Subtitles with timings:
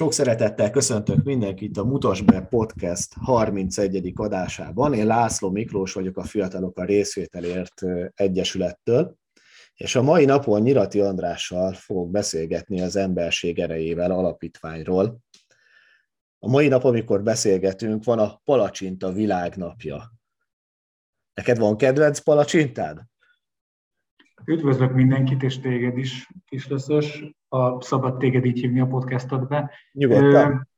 [0.00, 4.12] Sok szeretettel köszöntök mindenkit a Mutas be Podcast 31.
[4.14, 4.94] adásában.
[4.94, 7.82] Én László Miklós vagyok a Fiatalok a Részvételért
[8.14, 9.16] Egyesülettől,
[9.74, 15.18] és a mai napon Nyirati Andrással fogok beszélgetni az Emberség erejével alapítványról.
[16.38, 20.12] A mai nap, amikor beszélgetünk, van a Palacsinta világnapja.
[21.34, 23.00] Neked van kedvenc palacsintád?
[24.44, 27.24] Üdvözlök mindenkit, és téged is, kislöszös.
[27.48, 29.70] A szabad téged így hívni a podcastodbe.
[29.92, 30.68] Nyugodtan.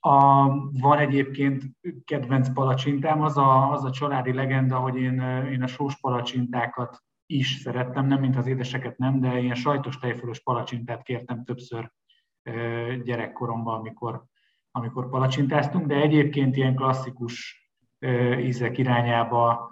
[0.00, 0.46] A,
[0.80, 1.62] van egyébként
[2.04, 7.54] kedvenc palacsintám, az a, az a családi legenda, hogy én, én a sós palacsintákat is
[7.54, 11.90] szerettem, nem mint az édeseket nem, de ilyen sajtos tejfölös palacsintát kértem többször
[13.04, 14.24] gyerekkoromban, amikor,
[14.70, 17.68] amikor palacsintáztunk, de egyébként ilyen klasszikus
[18.38, 19.70] ízek irányába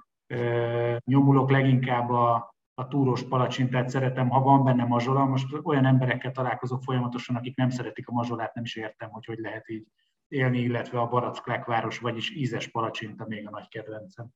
[1.04, 5.24] nyomulok leginkább a, a túros palacsintát szeretem, ha van benne mazsola.
[5.24, 9.38] Most olyan emberekkel találkozok folyamatosan, akik nem szeretik a mazsolát, nem is értem, hogy hogy
[9.38, 9.86] lehet így
[10.28, 14.28] élni, illetve a Baracklákváros, vagyis ízes palacsinta még a nagy kedvencem.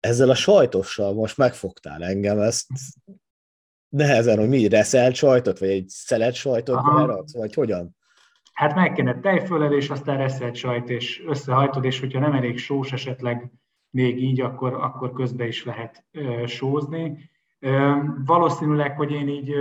[0.00, 2.66] Ezzel a sajtossal most megfogtál engem, ezt
[3.88, 7.96] nehezen, hogy mi, reszelt sajtot, vagy egy szelet sajtot beraksz, vagy hogyan?
[8.52, 13.52] Hát meg kéne tejfölelés, aztán reszelt sajt, és összehajtod, és hogyha nem elég sós esetleg
[13.90, 16.04] még így, akkor, akkor közbe is lehet
[16.46, 17.30] sózni.
[18.24, 19.54] Valószínűleg, hogy én így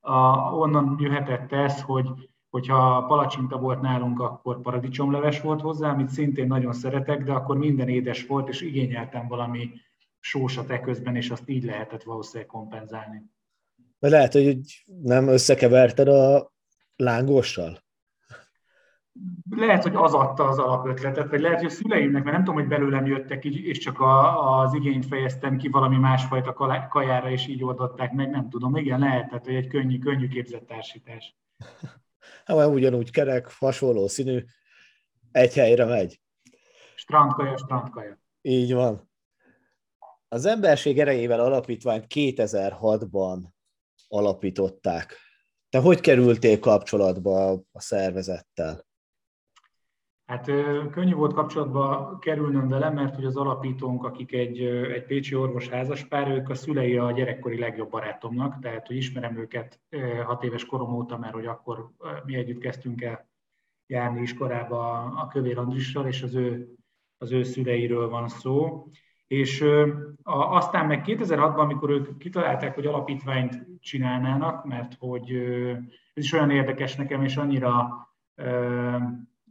[0.00, 0.16] a,
[0.54, 2.08] onnan jöhetett ez, hogy
[2.50, 7.88] hogyha palacsinta volt nálunk, akkor paradicsomleves volt hozzá, amit szintén nagyon szeretek, de akkor minden
[7.88, 9.70] édes volt, és igényeltem valami
[10.20, 13.22] sósat eközben, és azt így lehetett valószínűleg kompenzálni.
[13.98, 14.58] Mert lehet, hogy
[15.02, 16.52] nem összekeverted a
[16.96, 17.84] lángossal?
[19.50, 22.68] Lehet, hogy az adta az alapötletet, vagy lehet, hogy a szüleimnek, mert nem tudom, hogy
[22.68, 26.52] belőlem jöttek így, és csak a, az igényt fejeztem ki valami másfajta
[26.90, 28.76] kajára, és így oldották meg, nem tudom.
[28.76, 31.36] Igen, lehetett, hogy egy könnyű, könnyű képzett társítás.
[32.44, 34.44] Hát ugyanúgy kerek, hasonló színű,
[35.32, 36.20] egy helyre megy.
[36.94, 38.18] Strandkaja, strandkaja.
[38.42, 39.10] Így van.
[40.28, 43.38] Az emberség erejével alapítványt 2006-ban
[44.08, 45.16] alapították.
[45.68, 48.85] Te hogy kerültél kapcsolatba a szervezettel?
[50.26, 50.44] Hát
[50.90, 56.28] könnyű volt kapcsolatba kerülnöm vele, mert hogy az alapítónk, akik egy, egy pécsi orvos házaspár,
[56.30, 59.80] ők a szülei a gyerekkori legjobb barátomnak, tehát hogy ismerem őket
[60.24, 61.90] hat éves korom óta, mert hogy akkor
[62.24, 63.28] mi együtt kezdtünk el
[63.86, 66.74] járni iskolába a Kövér Andrissal, és az ő,
[67.18, 68.86] az ő szüleiről van szó.
[69.26, 69.64] És
[70.22, 75.30] aztán meg 2006-ban, amikor ők kitalálták, hogy alapítványt csinálnának, mert hogy
[76.14, 77.88] ez is olyan érdekes nekem, és annyira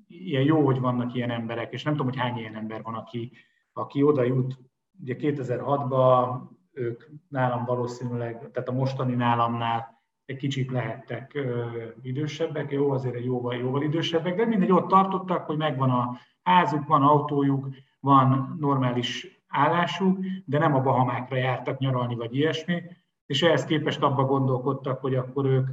[0.08, 3.32] ilyen jó, hogy vannak ilyen emberek, és nem tudom, hogy hány ilyen ember van, aki,
[3.74, 4.58] aki oda jut.
[5.02, 11.66] Ugye 2006-ban ők nálam valószínűleg, tehát a mostani nálamnál egy kicsit lehettek ö,
[12.02, 16.88] idősebbek, jó, azért egy jóval, jóval idősebbek, de mindegy, ott tartottak, hogy megvan a házuk,
[16.88, 17.68] van autójuk,
[18.00, 22.84] van normális állásuk, de nem a Bahamákra jártak nyaralni, vagy ilyesmi,
[23.26, 25.70] és ehhez képest abba gondolkodtak, hogy akkor ők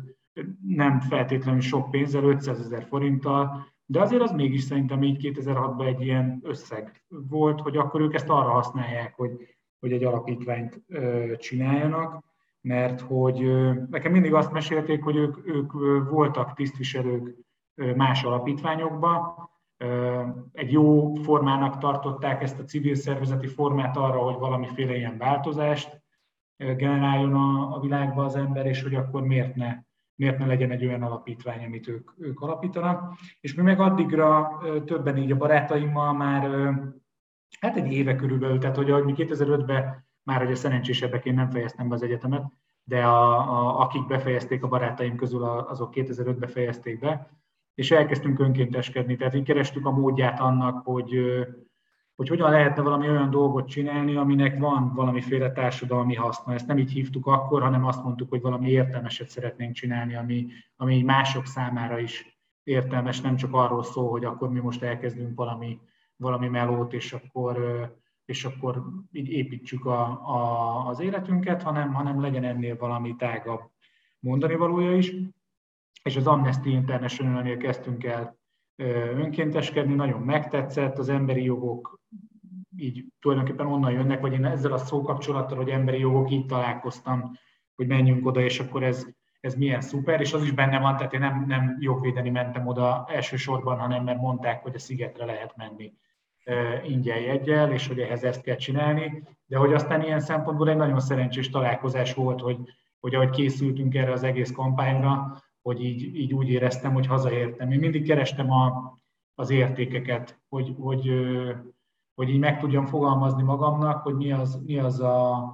[0.66, 6.00] nem feltétlenül sok pénzzel, 500 ezer forinttal de azért az mégis szerintem így 2006-ban egy
[6.00, 9.30] ilyen összeg volt, hogy akkor ők ezt arra használják, hogy,
[9.80, 10.82] hogy egy alapítványt
[11.36, 12.25] csináljanak,
[12.60, 13.38] mert hogy
[13.91, 17.36] nekem mindig azt mesélték, hogy ők, ők voltak tisztviselők
[17.97, 19.50] más alapítványokban,
[20.52, 26.02] egy jó formának tartották ezt a civil szervezeti formát arra, hogy valamiféle ilyen változást
[26.56, 29.78] generáljon a, a világba az ember, és hogy akkor miért ne
[30.15, 33.19] miért ne legyen egy olyan alapítvány, amit ők, ők alapítanak.
[33.41, 36.73] És mi meg addigra többen így a barátaimmal már
[37.61, 41.95] hát egy éve körülbelül, tehát hogy mi 2005-ben már a szerencsésebbek én nem fejeztem be
[41.95, 42.53] az egyetemet,
[42.84, 47.31] de a, a, akik befejezték a barátaim közül, azok 2005-ben fejezték be,
[47.75, 51.15] és elkezdtünk önkénteskedni, tehát így kerestük a módját annak, hogy,
[52.28, 56.55] hogy hogyan lehetne valami olyan dolgot csinálni, aminek van valamiféle társadalmi haszna.
[56.55, 60.47] Ezt nem így hívtuk akkor, hanem azt mondtuk, hogy valami értelmeset szeretnénk csinálni, ami,
[60.77, 65.81] ami mások számára is értelmes, nem csak arról szól, hogy akkor mi most elkezdünk valami,
[66.17, 67.56] valami melót, és akkor,
[68.25, 73.61] és akkor így építsük a, a, az életünket, hanem, hanem legyen ennél valami tágabb
[74.19, 75.12] mondani valója is.
[76.02, 78.41] És az Amnesty International-nél kezdtünk el
[78.76, 82.00] önkénteskedni, nagyon megtetszett, az emberi jogok
[82.76, 87.32] így tulajdonképpen onnan jönnek, vagy én ezzel a szókapcsolattal, hogy emberi jogok, így találkoztam,
[87.74, 89.06] hogy menjünk oda, és akkor ez,
[89.40, 93.04] ez milyen szuper, és az is benne van, tehát én nem, nem jogvédeni mentem oda
[93.08, 95.92] elsősorban, hanem mert mondták, hogy a szigetre lehet menni
[96.84, 101.00] ingyen jegyel, és hogy ehhez ezt kell csinálni, de hogy aztán ilyen szempontból egy nagyon
[101.00, 102.58] szerencsés találkozás volt, hogy,
[103.00, 107.70] hogy ahogy készültünk erre az egész kampányra, hogy így, így úgy éreztem, hogy hazaértem.
[107.70, 108.93] Én mindig kerestem a,
[109.35, 111.11] az értékeket, hogy, hogy,
[112.14, 115.50] hogy így meg tudjam fogalmazni magamnak, hogy mi az, mi az a,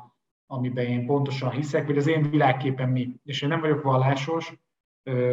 [0.47, 3.15] amiben én pontosan hiszek, vagy az én világképen mi.
[3.25, 4.59] És én nem vagyok vallásos,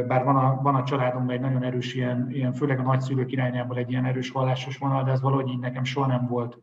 [0.07, 3.77] bár van a, van a családomban egy nagyon erős ilyen, ilyen, főleg a nagyszülők irányából
[3.77, 6.59] egy ilyen erős vallásos vonal, de ez valahogy így nekem soha nem volt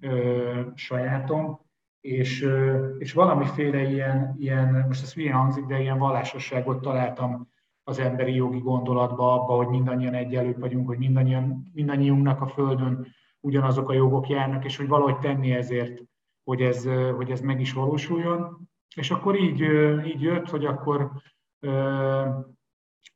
[0.00, 1.60] ö, sajátom,
[2.00, 7.52] és, ö, és valamiféle ilyen, ilyen, most ez hülyen hangzik, de ilyen vallásosságot találtam
[7.84, 13.06] az emberi jogi gondolatba, abba, hogy mindannyian egyelők vagyunk, hogy mindannyian, mindannyiunknak a Földön
[13.40, 16.02] ugyanazok a jogok járnak, és hogy valahogy tenni ezért,
[16.44, 18.68] hogy ez, hogy ez meg is valósuljon.
[18.96, 19.60] És akkor így,
[20.06, 21.10] így jött, hogy akkor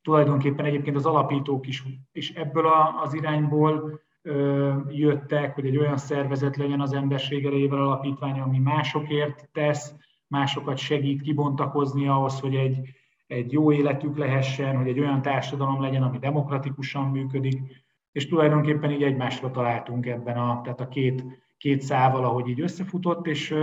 [0.03, 4.01] tulajdonképpen egyébként az alapítók is, is ebből a, az irányból
[4.89, 9.95] jöttek, hogy egy olyan szervezet legyen az emberség erejével alapítvány, ami másokért tesz,
[10.27, 12.98] másokat segít kibontakozni ahhoz, hogy egy,
[13.29, 19.03] egy jó életük lehessen, hogy egy olyan társadalom legyen, ami demokratikusan működik, és tulajdonképpen így
[19.03, 21.25] egymásra találtunk ebben a, tehát a két,
[21.57, 23.55] két szával, ahogy így összefutott, és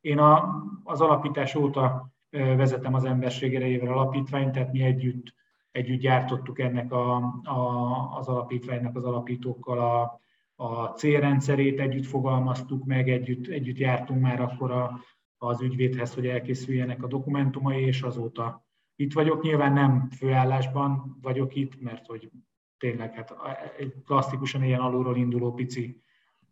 [0.00, 5.34] én a, az alapítás óta vezetem az emberség erejével alapítványt, tehát mi együtt,
[5.70, 10.20] együtt gyártottuk ennek a, a, az alapítványnak az alapítókkal a,
[10.64, 15.00] a célrendszerét, együtt fogalmaztuk meg, együtt, együtt jártunk már akkor a,
[15.38, 18.66] az ügyvédhez, hogy elkészüljenek a dokumentumai, és azóta
[19.00, 19.42] itt vagyok.
[19.42, 22.30] Nyilván nem főállásban vagyok itt, mert hogy
[22.78, 23.34] tényleg hát
[23.78, 26.02] egy klasszikusan ilyen alulról induló pici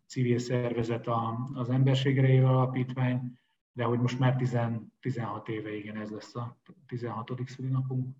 [0.07, 1.07] civil szervezet
[1.53, 3.39] az emberségre alapítvány,
[3.71, 4.57] de hogy most már 10,
[4.99, 6.57] 16 éve, igen, ez lesz a
[6.87, 7.31] 16.
[7.45, 8.15] szülinapunk.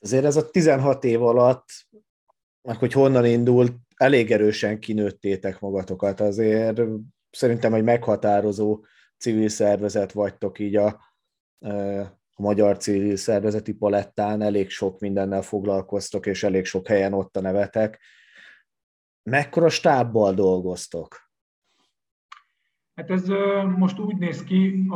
[0.00, 1.68] Azért ez a 16 év alatt,
[2.62, 6.20] meg hogy honnan indult, elég erősen kinőttétek magatokat.
[6.20, 6.80] Azért
[7.30, 8.84] szerintem egy meghatározó
[9.18, 11.00] civil szervezet vagytok így a,
[12.34, 17.40] a magyar civil szervezeti palettán, elég sok mindennel foglalkoztok, és elég sok helyen ott a
[17.40, 18.00] nevetek.
[19.22, 21.30] Mekkora stábbal dolgoztok?
[22.94, 23.28] Hát ez
[23.76, 24.86] most úgy néz ki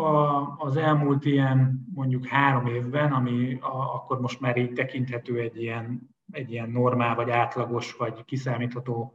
[0.58, 3.58] az elmúlt ilyen mondjuk három évben, ami
[3.94, 9.14] akkor most már így tekinthető egy ilyen, egy ilyen normál, vagy átlagos, vagy kiszámítható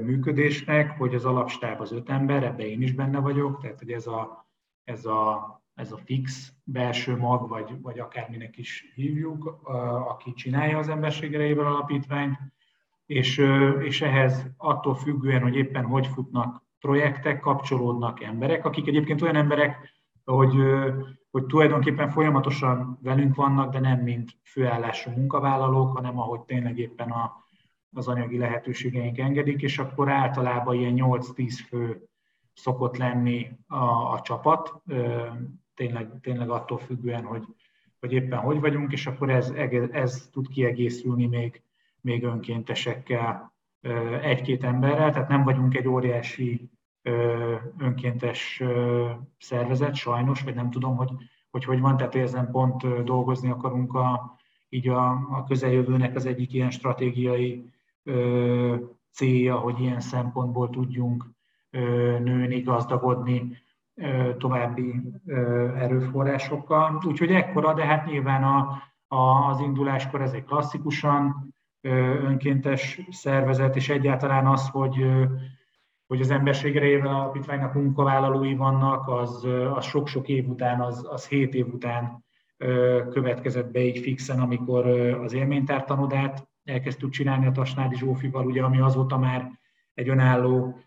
[0.00, 4.06] működésnek, hogy az alapstáb az öt ember, ebbe én is benne vagyok, tehát hogy ez
[4.06, 4.48] a,
[4.84, 9.60] ez a, ez a fix belső mag, vagy, vagy akárminek is hívjuk,
[10.08, 12.38] aki csinálja az emberség alapítványt,
[13.06, 13.38] és,
[13.80, 19.92] és ehhez attól függően, hogy éppen hogy futnak projektek, kapcsolódnak emberek, akik egyébként olyan emberek,
[20.24, 20.54] hogy,
[21.30, 27.32] hogy tulajdonképpen folyamatosan velünk vannak, de nem mint főállású munkavállalók, hanem ahogy tényleg éppen a,
[27.92, 32.08] az anyagi lehetőségeink engedik, és akkor általában ilyen 8-10 fő
[32.54, 34.82] szokott lenni a, a csapat,
[35.74, 37.44] tényleg, tényleg attól függően, hogy,
[38.00, 39.50] hogy éppen hogy vagyunk, és akkor ez,
[39.90, 41.62] ez tud kiegészülni még,
[42.00, 43.52] még önkéntesekkel,
[44.20, 46.70] egy-két emberrel, tehát nem vagyunk egy óriási
[47.78, 48.62] önkéntes
[49.38, 51.10] szervezet, sajnos, vagy nem tudom, hogy
[51.54, 54.36] hogy, hogy van, tehát ezen pont dolgozni akarunk a,
[54.68, 57.72] így a, a közeljövőnek az egyik ilyen stratégiai
[59.12, 61.24] célja, hogy ilyen szempontból tudjunk
[61.70, 61.80] ö,
[62.18, 63.56] nőni, gazdagodni
[64.38, 65.00] további
[65.76, 67.02] erőforrásokkal.
[67.06, 73.88] Úgyhogy ekkora, de hát nyilván a, a, az induláskor ez egy klasszikusan önkéntes szervezet, és
[73.88, 75.06] egyáltalán az, hogy,
[76.06, 81.54] hogy az emberségre érve alapítványnak munkavállalói vannak, az, az sok-sok év után, az, az hét
[81.54, 82.24] év után
[83.10, 84.86] következett be így fixen, amikor
[85.24, 89.50] az élménytártanodát elkezdtük csinálni a Tasnádi Zsófival, ugye, ami azóta már
[89.94, 90.78] egy önálló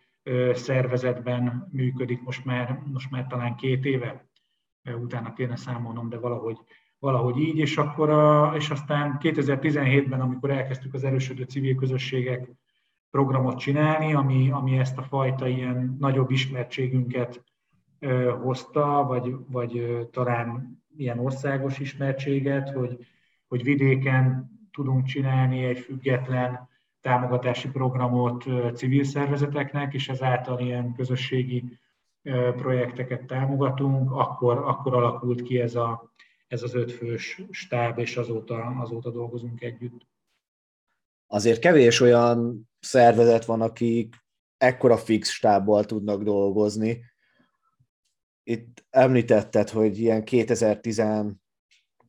[0.54, 4.26] szervezetben működik, most már, most már talán két éve,
[5.02, 6.58] utána kéne számolnom, de valahogy
[7.00, 12.50] valahogy így, és, akkor a, és aztán 2017-ben, amikor elkezdtük az erősödő civil közösségek
[13.10, 17.44] programot csinálni, ami, ami ezt a fajta ilyen nagyobb ismertségünket
[18.00, 23.06] ö, hozta, vagy, vagy ö, talán ilyen országos ismertséget, hogy,
[23.48, 26.67] hogy vidéken tudunk csinálni egy független
[27.02, 28.44] támogatási programot
[28.76, 31.80] civil szervezeteknek, és ezáltal ilyen közösségi
[32.56, 36.14] projekteket támogatunk, akkor, akkor alakult ki ez a,
[36.48, 40.08] ez az ötfős stáb, és azóta, azóta dolgozunk együtt.
[41.28, 44.16] Azért kevés olyan szervezet van, akik
[44.58, 47.04] ekkora fix stábbal tudnak dolgozni.
[48.44, 50.24] Itt említetted, hogy ilyen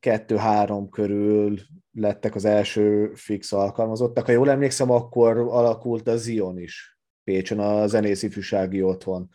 [0.00, 1.58] 2012-3 körül
[1.92, 4.26] lettek az első fix alkalmazottak.
[4.26, 9.28] Ha jól emlékszem, akkor alakult a Zion is Pécsen, a zenész ifjúsági otthon.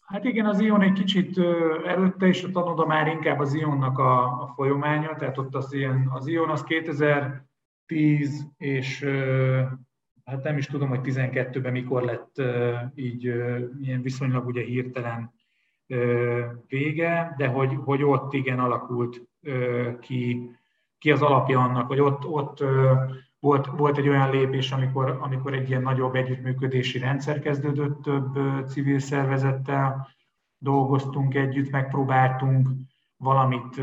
[0.00, 1.38] Hát igen, az Ion egy kicsit
[1.86, 6.10] előtte is, a tanoda már inkább az Ionnak a, a folyamánya, tehát ott az, ilyen,
[6.14, 9.04] az Ion az 2010 és
[10.24, 12.42] hát nem is tudom, hogy 12-ben mikor lett
[12.94, 13.22] így
[13.80, 15.32] ilyen viszonylag ugye hirtelen
[16.66, 19.22] vége, de hogy, hogy ott igen alakult
[20.00, 20.50] ki,
[20.98, 22.64] ki az alapja annak, vagy ott, ott
[23.40, 28.98] volt, volt egy olyan lépés, amikor, amikor egy ilyen nagyobb együttműködési rendszer kezdődött, több civil
[28.98, 30.08] szervezettel
[30.58, 32.68] dolgoztunk együtt, megpróbáltunk
[33.16, 33.80] valamit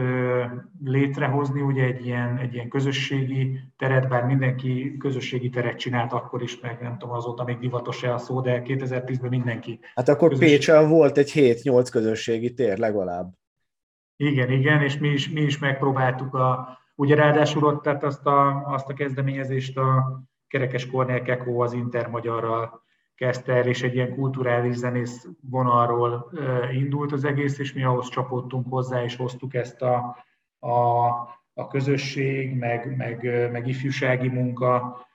[0.83, 6.59] létrehozni, ugye egy ilyen, egy ilyen közösségi teret, bár mindenki közösségi teret csinált akkor is,
[6.59, 9.79] meg nem tudom, azóta még divatos-e a szó, de 2010-ben mindenki.
[9.95, 10.57] Hát akkor közösség...
[10.57, 13.33] Pécsen volt egy 7-8 közösségi tér legalább.
[14.21, 18.65] Igen, igen, és mi is, mi is megpróbáltuk a, ugye ráadásul ott tehát azt a,
[18.65, 22.83] azt a kezdeményezést a Kerekes Kornél Kekó az Intermagyarral
[23.15, 26.31] kezdte el, és egy ilyen kulturális zenész vonalról
[26.71, 30.17] indult az egész, és mi ahhoz csapódtunk hozzá, és hoztuk ezt a,
[30.59, 31.07] a,
[31.53, 35.05] a közösség, meg, meg, meg ifjúsági munka,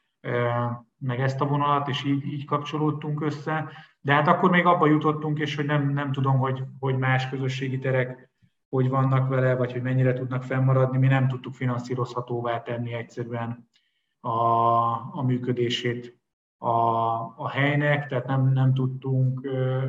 [0.99, 3.71] meg ezt a vonalat, és így, így kapcsolódtunk össze.
[4.01, 7.79] De hát akkor még abba jutottunk, és hogy nem, nem tudom, hogy, hogy más közösségi
[7.79, 8.33] terek
[8.75, 13.69] hogy vannak vele, vagy hogy mennyire tudnak fennmaradni, mi nem tudtuk finanszírozhatóvá tenni egyszerűen
[14.21, 14.29] a,
[15.19, 16.19] a működését
[16.59, 16.69] a,
[17.37, 19.85] a helynek, tehát nem, nem tudtunk ö,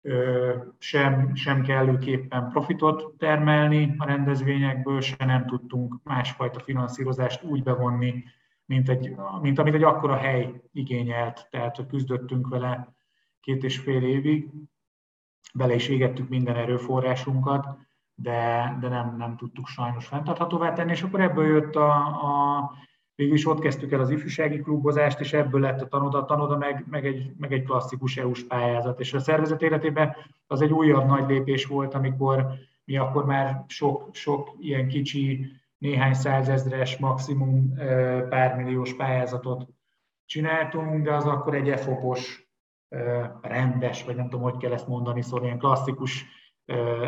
[0.00, 8.24] ö, sem, sem kellőképpen profitot termelni a rendezvényekből, se nem tudtunk másfajta finanszírozást úgy bevonni,
[8.64, 12.94] mint, egy, mint amit egy akkora hely igényelt, tehát hogy küzdöttünk vele
[13.40, 14.50] két és fél évig,
[15.54, 17.88] bele is égettük minden erőforrásunkat,
[18.22, 22.70] de, de nem, nem tudtuk sajnos fenntarthatóvá tenni, és akkor ebből jött a, a
[23.14, 26.56] végül is ott kezdtük el az ifjúsági klubozást, és ebből lett a tanoda, a tanoda
[26.56, 29.00] meg, meg, egy, meg egy klasszikus EU-s pályázat.
[29.00, 32.46] És a szervezet életében az egy újabb nagy lépés volt, amikor
[32.84, 35.46] mi akkor már sok, sok ilyen kicsi,
[35.78, 37.74] néhány százezres, maximum
[38.28, 39.68] pár milliós pályázatot
[40.24, 42.48] csináltunk, de az akkor egy EFOPos,
[43.40, 46.24] rendes, vagy nem tudom, hogy kell ezt mondani, szóval ilyen klasszikus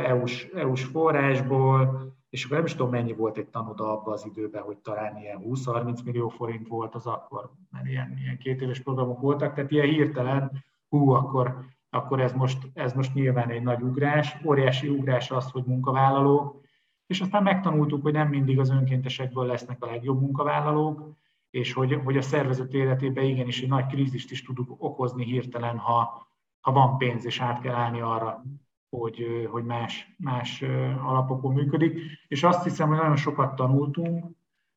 [0.05, 4.63] EU-s, EU-s forrásból, és akkor nem is tudom, mennyi volt egy tanoda abban az időben,
[4.63, 9.21] hogy talán ilyen 20-30 millió forint volt az akkor, mert ilyen, ilyen két éves programok
[9.21, 11.59] voltak, tehát ilyen hirtelen, hú, akkor,
[11.91, 16.61] akkor ez, most, ez most nyilván egy nagy ugrás, óriási ugrás az, hogy munkavállalók,
[17.07, 21.17] és aztán megtanultuk, hogy nem mindig az önkéntesekből lesznek a legjobb munkavállalók,
[21.51, 26.27] és hogy, hogy a szervezet életében igenis egy nagy krízist is tudunk okozni hirtelen, ha,
[26.61, 28.43] ha van pénz, és át kell állni arra,
[28.99, 30.63] hogy, hogy más, más
[31.05, 32.01] alapokon működik.
[32.29, 34.25] És azt hiszem, hogy nagyon sokat tanultunk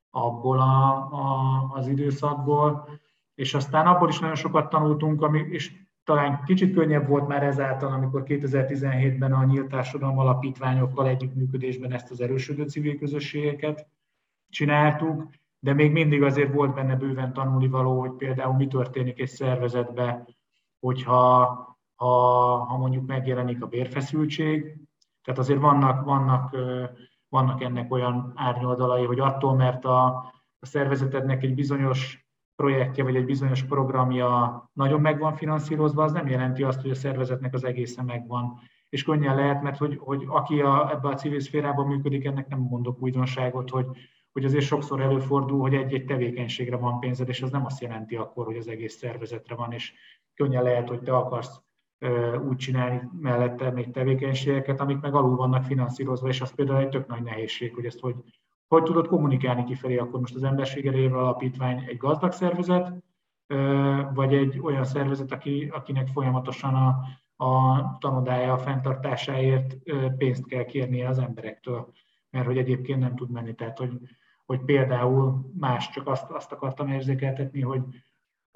[0.10, 2.90] abból a, a, az időszakból,
[3.36, 5.72] és aztán abból is nagyon sokat tanultunk, ami, és
[6.04, 12.22] talán kicsit könnyebb volt már ezáltal, amikor 2017-ben a Nyílt Társadalom Alapítványokkal együttműködésben ezt az
[12.22, 13.88] erősödő civil közösségeket
[14.50, 15.30] csináltuk,
[15.60, 20.28] de még mindig azért volt benne bőven tanulni való, hogy például mi történik egy szervezetben,
[20.80, 21.75] hogyha
[22.06, 24.78] ha, ha mondjuk megjelenik a bérfeszültség.
[25.24, 26.56] Tehát azért vannak, vannak,
[27.30, 30.06] vannak ennek olyan árnyoldalai, hogy attól, mert a,
[30.60, 36.28] a szervezetednek egy bizonyos projektje vagy egy bizonyos programja nagyon meg van finanszírozva, az nem
[36.28, 38.60] jelenti azt, hogy a szervezetnek az egésze megvan.
[38.90, 42.60] És könnyen lehet, mert hogy, hogy aki a, ebbe a civil szférában működik, ennek nem
[42.60, 43.86] mondok újdonságot, hogy,
[44.32, 48.46] hogy azért sokszor előfordul, hogy egy-egy tevékenységre van pénzed, és az nem azt jelenti akkor,
[48.46, 49.94] hogy az egész szervezetre van, és
[50.34, 51.65] könnyen lehet, hogy te akarsz
[52.48, 57.08] úgy csinálni mellette még tevékenységeket, amik meg alul vannak finanszírozva, és az például egy tök
[57.08, 58.16] nagy nehézség, hogy ezt hogy,
[58.68, 62.94] hogy tudod kommunikálni kifelé, akkor most az Emberség Erőjével Alapítvány egy gazdag szervezet,
[64.14, 66.98] vagy egy olyan szervezet, aki, akinek folyamatosan a,
[67.46, 69.78] a tanodája a fenntartásáért
[70.18, 71.92] pénzt kell kérnie az emberektől,
[72.30, 73.56] mert hogy egyébként nem tud menni.
[73.56, 74.00] Tehát, hogy,
[74.46, 77.82] hogy például más, csak azt, azt akartam érzékeltetni, hogy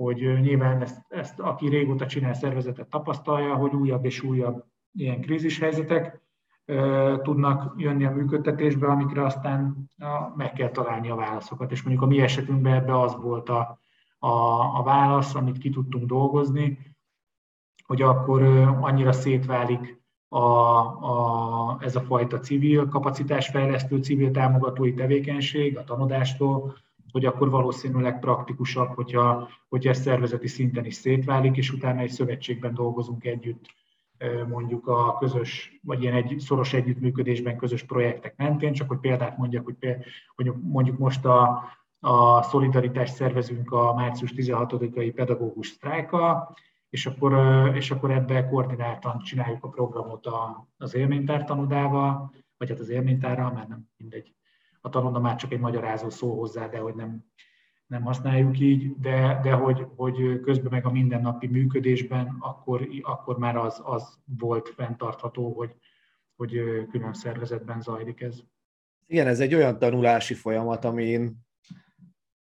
[0.04, 4.64] hogy nyilván ezt, ezt aki régóta csinál szervezetet tapasztalja, hogy újabb és újabb
[4.94, 6.22] ilyen krízishelyzetek
[7.22, 9.90] tudnak jönni a működtetésbe, amikre aztán
[10.36, 11.72] meg kell találni a válaszokat.
[11.72, 13.80] És mondjuk a mi esetünkben ebbe az volt a,
[14.20, 14.30] a,
[14.78, 16.96] a válasz, amit ki tudtunk dolgozni,
[17.86, 18.44] hogy akkor
[18.82, 26.78] annyira szétválik a, a, ez a fajta civil kapacitásfejlesztő, civil támogatói tevékenység a tanodástól,
[27.12, 32.74] hogy akkor valószínűleg praktikusabb, hogyha, hogyha ez szervezeti szinten is szétválik, és utána egy szövetségben
[32.74, 33.66] dolgozunk együtt,
[34.48, 39.66] mondjuk a közös, vagy ilyen egy szoros együttműködésben közös projektek mentén, csak hogy példát mondjak,
[39.66, 39.96] hogy,
[40.36, 41.64] hogy mondjuk most a,
[42.00, 46.56] a szolidaritást szervezünk a március 16-ai pedagógus sztrájka,
[46.90, 47.34] és akkor,
[47.76, 50.28] és akkor ebbe koordináltan csináljuk a programot
[50.78, 54.34] az élménytár tanudával, vagy hát az élménytárral, mert nem mindegy.
[54.82, 57.24] A tanoda már csak egy magyarázó szó hozzá, de hogy nem,
[57.88, 63.58] nem használjuk így, de, de hogy, hogy közben meg a mindennapi működésben akkor, akkor már
[63.58, 65.76] az, az volt fenntartható, hogy,
[66.36, 66.52] hogy
[66.92, 68.40] külön szervezetben zajlik ez.
[69.06, 71.48] Igen, ez egy olyan tanulási folyamat, amin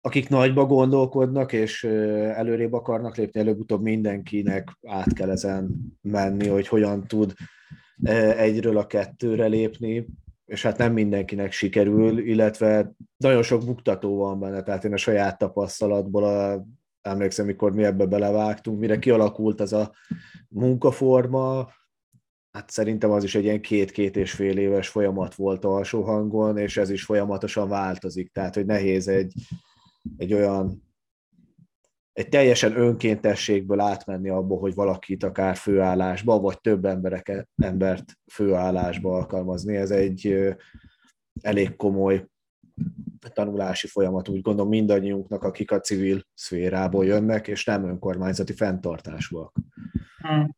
[0.04, 7.06] akik nagyba gondolkodnak, és előrébb akarnak lépni, előbb-utóbb mindenkinek át kell ezen menni, hogy hogyan
[7.06, 7.34] tud
[8.36, 10.06] egyről a kettőre lépni,
[10.52, 15.38] és hát nem mindenkinek sikerül, illetve nagyon sok buktató van benne, tehát én a saját
[15.38, 16.64] tapasztalatból a,
[17.00, 19.92] emlékszem, mikor mi ebbe belevágtunk, mire kialakult ez a
[20.48, 21.68] munkaforma,
[22.50, 26.76] hát szerintem az is egy ilyen két-két és fél éves folyamat volt alsó hangon, és
[26.76, 29.32] ez is folyamatosan változik, tehát hogy nehéz egy,
[30.16, 30.82] egy olyan
[32.12, 39.76] egy teljesen önkéntességből átmenni abba, hogy valakit akár főállásba, vagy több embereket, embert főállásba alkalmazni.
[39.76, 40.38] Ez egy
[41.40, 42.26] elég komoly
[43.32, 49.52] tanulási folyamat, úgy gondolom mindannyiunknak, akik a civil szférából jönnek, és nem önkormányzati fenntartásúak.
[50.18, 50.56] Hmm.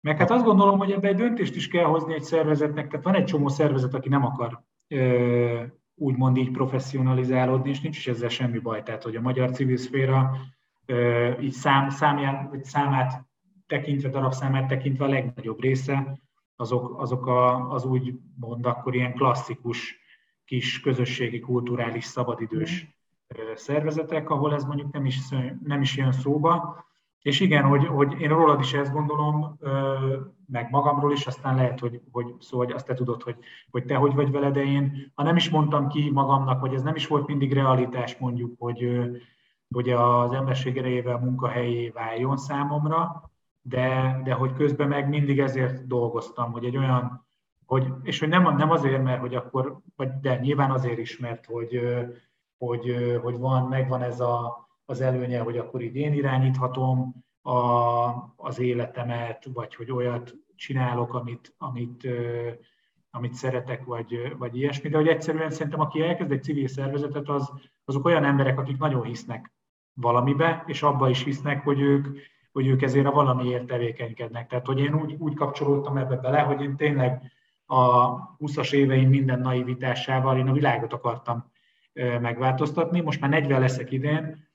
[0.00, 3.14] Meg hát azt gondolom, hogy ebbe egy döntést is kell hozni egy szervezetnek, tehát van
[3.14, 5.62] egy csomó szervezet, aki nem akar ö,
[5.94, 8.82] úgymond így professzionalizálódni, és nincs is ezzel semmi baj.
[8.82, 10.36] Tehát, hogy a magyar civil szféra
[11.40, 13.24] így szám, számján, vagy számát
[13.66, 16.18] tekintve, darabszámát tekintve a legnagyobb része,
[16.56, 19.98] azok, azok a, az úgy mond akkor ilyen klasszikus
[20.44, 22.96] kis közösségi, kulturális, szabadidős
[23.54, 25.18] szervezetek, ahol ez mondjuk nem is,
[25.64, 26.84] nem is jön szóba.
[27.22, 29.58] És igen, hogy, hogy én rólad is ezt gondolom,
[30.46, 33.36] meg magamról is, aztán lehet, hogy, hogy szó, hogy azt te tudod, hogy,
[33.70, 36.82] hogy te hogy vagy vele, de én, ha nem is mondtam ki magamnak, hogy ez
[36.82, 39.00] nem is volt mindig realitás mondjuk, hogy,
[39.74, 43.30] hogy az emberség erejével munkahelyé váljon számomra,
[43.62, 47.26] de, de hogy közben meg mindig ezért dolgoztam, hogy egy olyan,
[47.66, 51.46] hogy, és hogy nem, nem azért, mert hogy akkor, vagy de nyilván azért is, mert
[51.46, 51.80] hogy,
[52.58, 57.54] hogy, hogy van, megvan ez a, az előnye, hogy akkor így én irányíthatom a,
[58.36, 62.08] az életemet, vagy hogy olyat csinálok, amit, amit,
[63.10, 67.52] amit szeretek, vagy, vagy ilyesmi, de hogy egyszerűen szerintem, aki elkezd egy civil szervezetet, az,
[67.84, 69.55] azok olyan emberek, akik nagyon hisznek
[69.96, 72.06] valamibe, és abba is hisznek, hogy ők,
[72.52, 74.46] hogy ők ezért a valamiért tevékenykednek.
[74.48, 77.32] Tehát, hogy én úgy, úgy kapcsolódtam ebbe bele, hogy én tényleg
[77.66, 81.50] a 20-as éveim minden naivitásával én a világot akartam
[82.20, 83.00] megváltoztatni.
[83.00, 84.48] Most már 40 leszek idén,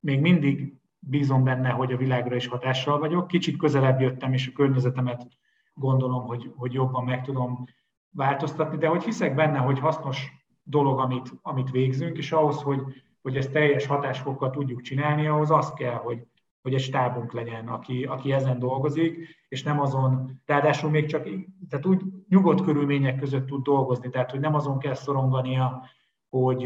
[0.00, 3.26] még mindig bízom benne, hogy a világra is hatással vagyok.
[3.26, 5.26] Kicsit közelebb jöttem, és a környezetemet
[5.74, 7.64] gondolom, hogy, hogy jobban meg tudom
[8.10, 12.80] változtatni, de hogy hiszek benne, hogy hasznos dolog, amit, amit végzünk, és ahhoz, hogy,
[13.22, 16.26] hogy ezt teljes hatásfokkal tudjuk csinálni, ahhoz az kell, hogy,
[16.62, 21.28] hogy egy stábunk legyen, aki, aki ezen dolgozik, és nem azon, ráadásul még csak,
[21.68, 25.82] tehát úgy nyugodt körülmények között tud dolgozni, tehát hogy nem azon kell szorongania,
[26.28, 26.64] hogy,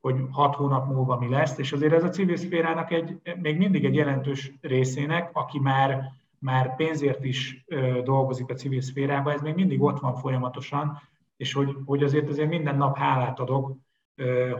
[0.00, 3.84] hogy hat hónap múlva mi lesz, és azért ez a civil szférának egy, még mindig
[3.84, 7.64] egy jelentős részének, aki már, már pénzért is
[8.04, 11.00] dolgozik a civil szférában, ez még mindig ott van folyamatosan,
[11.36, 13.76] és hogy, hogy azért azért minden nap hálát adok,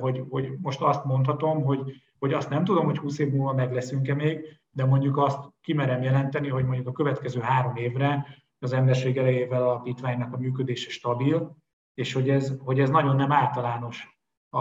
[0.01, 3.73] hogy, hogy most azt mondhatom, hogy, hogy azt nem tudom, hogy 20 év múlva meg
[3.73, 8.27] leszünk-e még, de mondjuk azt kimerem jelenteni, hogy mondjuk a következő három évre
[8.59, 11.57] az emberség erejével alapítványnak a működése stabil,
[11.95, 14.19] és hogy ez, hogy ez nagyon nem általános
[14.49, 14.59] a,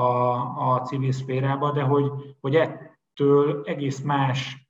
[0.71, 4.67] a civil szférában, de hogy, hogy ettől egész más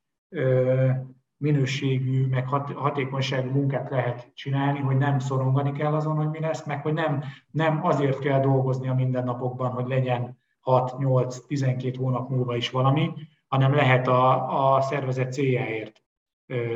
[1.38, 6.66] minőségű, meg hat, hatékonyságú munkát lehet csinálni, hogy nem szorongani kell azon, hogy mi lesz,
[6.66, 12.70] meg hogy nem, nem azért kell dolgozni a mindennapokban, hogy legyen 6-8-12 hónap múlva is
[12.70, 13.12] valami,
[13.48, 16.04] hanem lehet a, a szervezet céljáért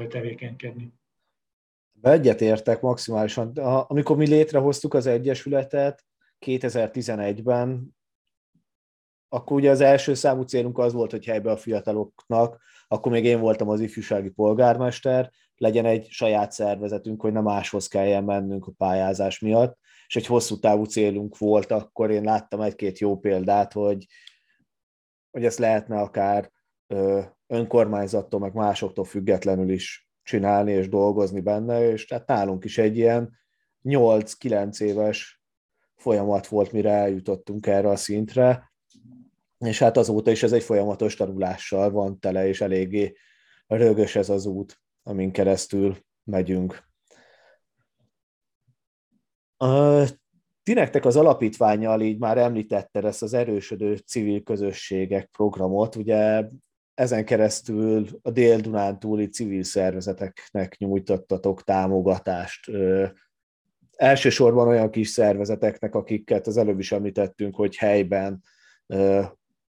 [0.10, 0.94] tevékenykedni.
[2.02, 3.58] Egyetértek maximálisan.
[3.88, 6.06] Amikor mi létrehoztuk az Egyesületet
[6.46, 7.96] 2011-ben,
[9.34, 13.40] akkor ugye az első számú célunk az volt, hogy helybe a fiataloknak, akkor még én
[13.40, 19.40] voltam az ifjúsági polgármester, legyen egy saját szervezetünk, hogy nem máshoz kelljen mennünk a pályázás
[19.40, 24.08] miatt, és egy hosszú távú célunk volt, akkor én láttam egy-két jó példát, hogy,
[25.32, 26.52] hogy ezt lehetne akár
[27.48, 33.38] önkormányzattól, meg másoktól függetlenül is csinálni és dolgozni benne, és tehát nálunk is egy ilyen
[33.84, 35.44] 8-9 éves
[35.96, 38.71] folyamat volt, mire eljutottunk erre a szintre,
[39.62, 43.16] és hát azóta is ez egy folyamatos tanulással van tele, és eléggé
[43.68, 46.90] rögös ez az út, amin keresztül megyünk.
[50.64, 56.48] Ti nektek az alapítványjal így már említetted ezt az erősödő civil közösségek programot, ugye
[56.94, 62.72] ezen keresztül a Dél-Dunántúli civil szervezeteknek nyújtottatok támogatást.
[63.96, 68.44] Elsősorban olyan kis szervezeteknek, akiket az előbb is említettünk, hogy helyben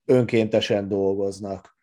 [0.08, 1.76] önkéntesen dolgoznak.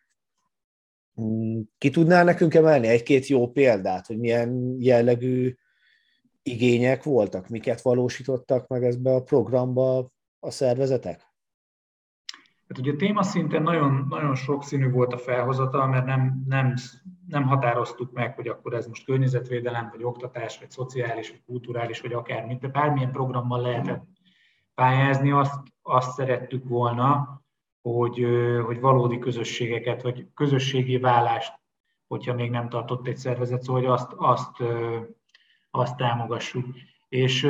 [1.20, 5.54] Mm, ki tudnál nekünk emelni egy-két jó példát, hogy milyen jellegű
[6.42, 10.10] igények voltak, miket valósítottak meg ezbe a programba
[10.40, 11.34] a szervezetek?
[12.68, 16.74] Hát ugye témaszinten nagyon, nagyon sokszínű volt a felhozata, mert nem, nem,
[17.28, 22.12] nem határoztuk meg, hogy akkor ez most környezetvédelem, vagy oktatás, vagy szociális, vagy kulturális, vagy
[22.12, 24.04] akármit, de bármilyen programmal lehetett
[24.74, 27.40] pályázni, azt, azt szerettük volna,
[27.92, 28.26] hogy,
[28.64, 31.52] hogy valódi közösségeket, vagy közösségi válást,
[32.06, 34.62] hogyha még nem tartott egy szervezet, szóval hogy azt, azt,
[35.70, 36.64] azt támogassuk.
[37.08, 37.48] És,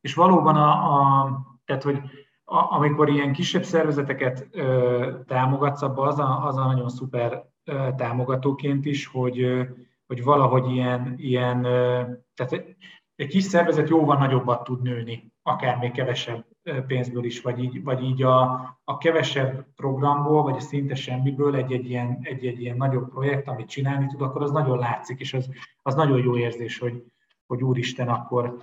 [0.00, 1.30] és valóban a, a
[1.64, 1.98] tehát, hogy
[2.44, 7.88] a, amikor ilyen kisebb szervezeteket ö, támogatsz, abban az a, az a nagyon szuper ö,
[7.96, 9.62] támogatóként is, hogy, ö,
[10.06, 12.02] hogy valahogy ilyen, ilyen ö,
[12.34, 12.64] tehát
[13.16, 16.44] egy kis szervezet jóval nagyobbat tud nőni, akár még kevesebb
[16.86, 18.42] pénzből is, vagy így, vagy így a,
[18.84, 24.06] a kevesebb programból, vagy a szinte semmiből egy-egy ilyen, egy-egy ilyen nagyobb projekt, amit csinálni
[24.06, 25.50] tud, akkor az nagyon látszik, és az,
[25.82, 27.04] az nagyon jó érzés, hogy,
[27.46, 28.56] hogy úristen, akkor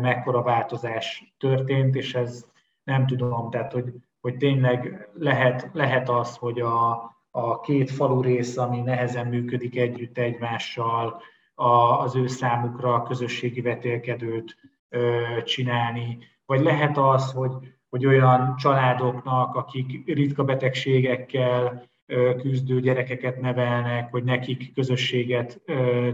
[0.00, 2.46] mekkora változás történt, és ez
[2.82, 6.90] nem tudom, tehát hogy, hogy tényleg lehet, lehet az, hogy a,
[7.30, 11.22] a két falu rész, ami nehezen működik együtt egymással,
[11.54, 14.56] a, az ő számukra közösségi vetélkedőt
[14.88, 17.52] ö, csinálni, vagy lehet az, hogy,
[17.88, 21.88] hogy olyan családoknak, akik ritka betegségekkel
[22.36, 25.60] küzdő gyerekeket nevelnek, hogy nekik közösséget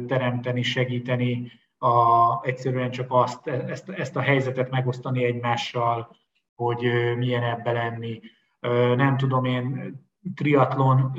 [0.07, 6.16] teremteni, segíteni, a, egyszerűen csak azt, ezt, ezt a helyzetet megosztani egymással,
[6.55, 6.83] hogy
[7.16, 8.21] milyen ebbe lenni.
[8.97, 9.95] Nem tudom én
[10.35, 11.12] triatlon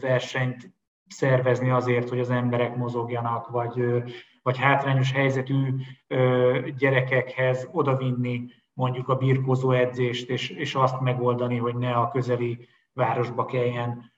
[0.00, 0.72] versenyt
[1.08, 4.02] szervezni azért, hogy az emberek mozogjanak, vagy,
[4.44, 5.74] vagy hátrányos helyzetű
[6.76, 13.44] gyerekekhez odavinni mondjuk a birkózó edzést, és, és azt megoldani, hogy ne a közeli városba
[13.44, 14.12] kelljen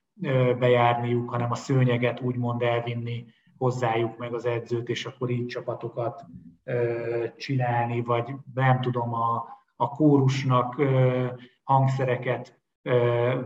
[0.58, 3.24] bejárniuk, hanem a szőnyeget úgymond elvinni
[3.58, 6.24] hozzájuk meg az edzőt, és akkor így csapatokat
[7.36, 9.44] csinálni, vagy nem tudom, a,
[9.76, 10.82] a kórusnak
[11.62, 12.60] hangszereket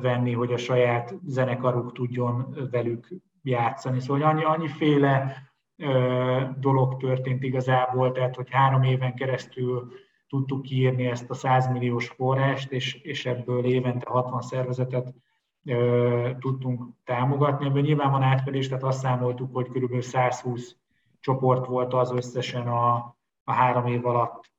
[0.00, 3.08] venni, hogy a saját zenekaruk tudjon velük
[3.42, 4.00] játszani.
[4.00, 5.49] Szóval annyi, annyiféle
[6.58, 9.92] dolog történt igazából, tehát hogy három éven keresztül
[10.28, 15.14] tudtuk kiírni ezt a 100 milliós forrást, és, és ebből évente 60 szervezetet
[16.38, 17.66] tudtunk támogatni.
[17.66, 20.00] Ebből nyilván van átfedés, tehát azt számoltuk, hogy kb.
[20.00, 20.76] 120
[21.20, 22.94] csoport volt az összesen a,
[23.44, 24.50] a három év alatt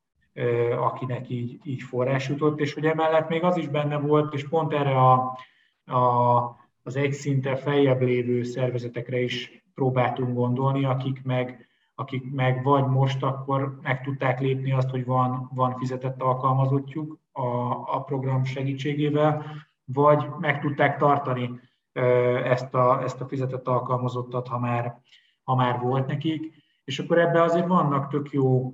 [0.79, 4.73] akinek így, így forrás jutott, és hogy emellett még az is benne volt, és pont
[4.73, 5.38] erre a,
[5.86, 6.39] a,
[6.84, 13.23] az egy szinten feljebb lévő szervezetekre is próbáltunk gondolni, akik meg, akik meg vagy most
[13.23, 17.45] akkor meg tudták lépni azt, hogy van, van fizetett alkalmazottjuk a,
[17.95, 19.45] a program segítségével,
[19.86, 21.60] vagy meg tudták tartani
[22.43, 25.01] ezt a, ezt a fizetett alkalmazottat, ha már,
[25.43, 26.53] ha már volt nekik.
[26.84, 28.71] És akkor ebbe azért vannak tök jó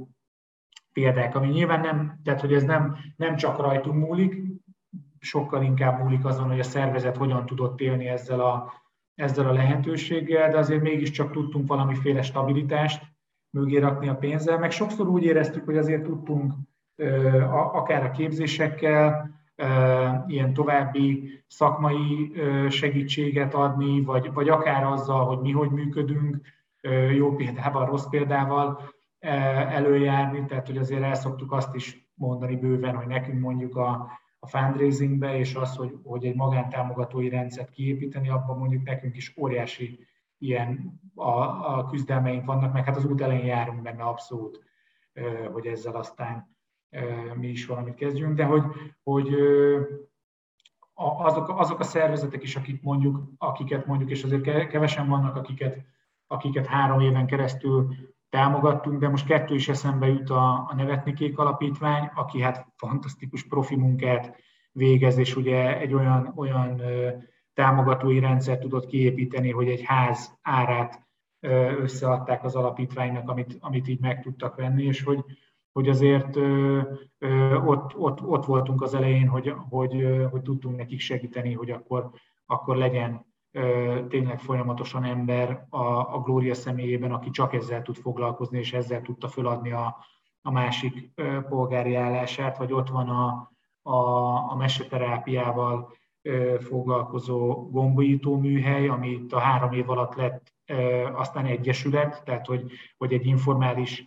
[0.94, 4.44] példák, ami nyilván nem, tehát hogy ez nem, nem csak rajtunk múlik,
[5.20, 8.74] sokkal inkább múlik azon, hogy a szervezet hogyan tudott élni ezzel a,
[9.18, 13.04] ezzel a lehetőséggel, de azért mégiscsak tudtunk valamiféle stabilitást
[13.50, 16.54] mögé rakni a pénzzel, meg sokszor úgy éreztük, hogy azért tudtunk
[17.72, 19.36] akár a képzésekkel,
[20.28, 22.32] ilyen további szakmai
[22.70, 26.38] segítséget adni, vagy, vagy akár azzal, hogy mi hogy működünk,
[27.16, 28.82] jó példával, rossz példával,
[29.70, 34.08] előjárni, tehát hogy azért el szoktuk azt is mondani bőven, hogy nekünk mondjuk a,
[34.40, 40.08] a fundraisingbe, és az, hogy, hogy egy magántámogatói rendszert kiépíteni, abban mondjuk nekünk is óriási
[40.38, 41.30] ilyen a,
[41.78, 44.64] a küzdelmeink vannak, meg hát az út elején járunk benne abszolút,
[45.52, 46.56] hogy ezzel aztán
[47.36, 48.64] mi is valamit kezdjünk, de hogy,
[49.04, 49.36] hogy
[50.94, 55.86] azok, azok a szervezetek is, akik mondjuk, akiket mondjuk, és azért kevesen vannak, akiket,
[56.28, 57.96] akiket három éven keresztül
[58.30, 63.48] támogattunk, de most kettő is eszembe jut a, a Nevetni Kék Alapítvány, aki hát fantasztikus
[63.48, 64.36] profi munkát
[64.72, 66.82] végez, és ugye egy olyan, olyan
[67.54, 71.06] támogatói rendszer tudott kiépíteni, hogy egy ház árát
[71.80, 75.24] összeadták az alapítványnak, amit, amit így meg tudtak venni, és hogy,
[75.72, 76.36] hogy azért
[77.66, 82.12] ott, ott, ott voltunk az elején, hogy, hogy, hogy tudtunk nekik segíteni, hogy akkor,
[82.46, 83.26] akkor legyen
[84.08, 85.84] tényleg folyamatosan ember a,
[86.16, 89.98] a Glória személyében, aki csak ezzel tud foglalkozni, és ezzel tudta föladni a,
[90.42, 91.12] a másik
[91.50, 93.98] polgári állását, vagy ott van a, a,
[94.52, 95.96] a meseterápiával
[96.60, 100.54] foglalkozó gombolító műhely, ami itt a három év alatt lett
[101.14, 104.04] aztán egyesület, tehát hogy, hogy egy informális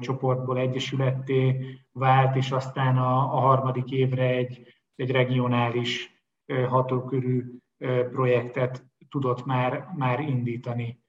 [0.00, 6.22] csoportból egyesületté vált, és aztán a, a harmadik évre egy, egy regionális
[6.68, 7.61] hatókörű
[8.10, 11.02] projektet tudott már, már indítani.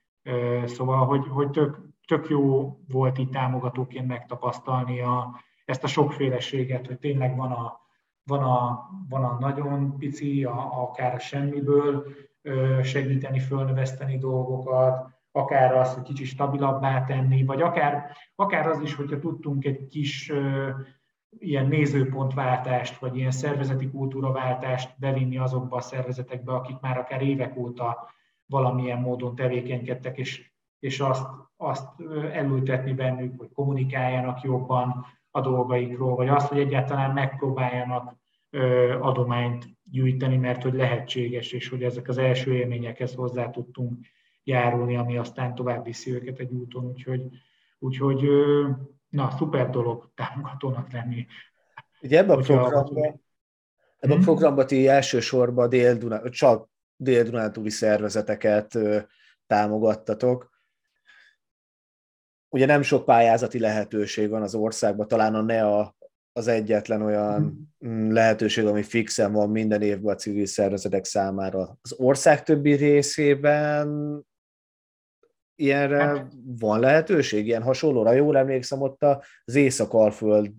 [0.66, 7.00] Szóval, hogy, hogy tök, tök jó volt így támogatóként megtapasztalni a, ezt a sokféleséget, hogy
[7.00, 7.80] tényleg van a,
[8.24, 12.06] van a, van a nagyon pici, a, akár a semmiből
[12.84, 19.20] segíteni, fölnöveszteni dolgokat, akár az, hogy kicsit stabilabbá tenni, vagy akár, akár az is, hogyha
[19.20, 20.32] tudtunk egy kis
[21.38, 28.10] ilyen nézőpontváltást, vagy ilyen szervezeti kultúraváltást bevinni azokba a szervezetekbe, akik már akár évek óta
[28.46, 36.28] valamilyen módon tevékenykedtek, és, és azt, azt elültetni bennük, hogy kommunikáljanak jobban a dolgaikról, vagy
[36.28, 38.16] azt, hogy egyáltalán megpróbáljanak
[39.00, 44.06] adományt gyűjteni, mert hogy lehetséges, és hogy ezek az első élményekhez hozzá tudtunk
[44.44, 47.22] járulni, ami aztán tovább viszi őket egy úton, úgyhogy,
[47.80, 48.28] úgyhogy
[49.14, 51.26] na, szuper dolog támogatónak lenni.
[52.02, 53.22] Ugye ebben a programban,
[54.00, 54.24] ebben a hmm?
[54.24, 58.78] programban ti elsősorban dél csak dél-dunántúli szervezeteket
[59.48, 60.52] támogattatok.
[62.50, 65.96] Ugye nem sok pályázati lehetőség van az országban, talán a NEA
[66.32, 68.12] az egyetlen olyan hmm.
[68.12, 71.78] lehetőség, ami fixen van minden évben a civil szervezetek számára.
[71.82, 74.20] Az ország többi részében
[75.64, 76.32] ilyenre hát.
[76.60, 78.12] van lehetőség, ilyen hasonlóra?
[78.12, 79.04] Jól emlékszem, ott
[79.46, 80.52] az Észak-Alföld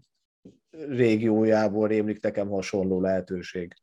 [0.88, 3.74] régiójából rémlik nekem hasonló lehetőség.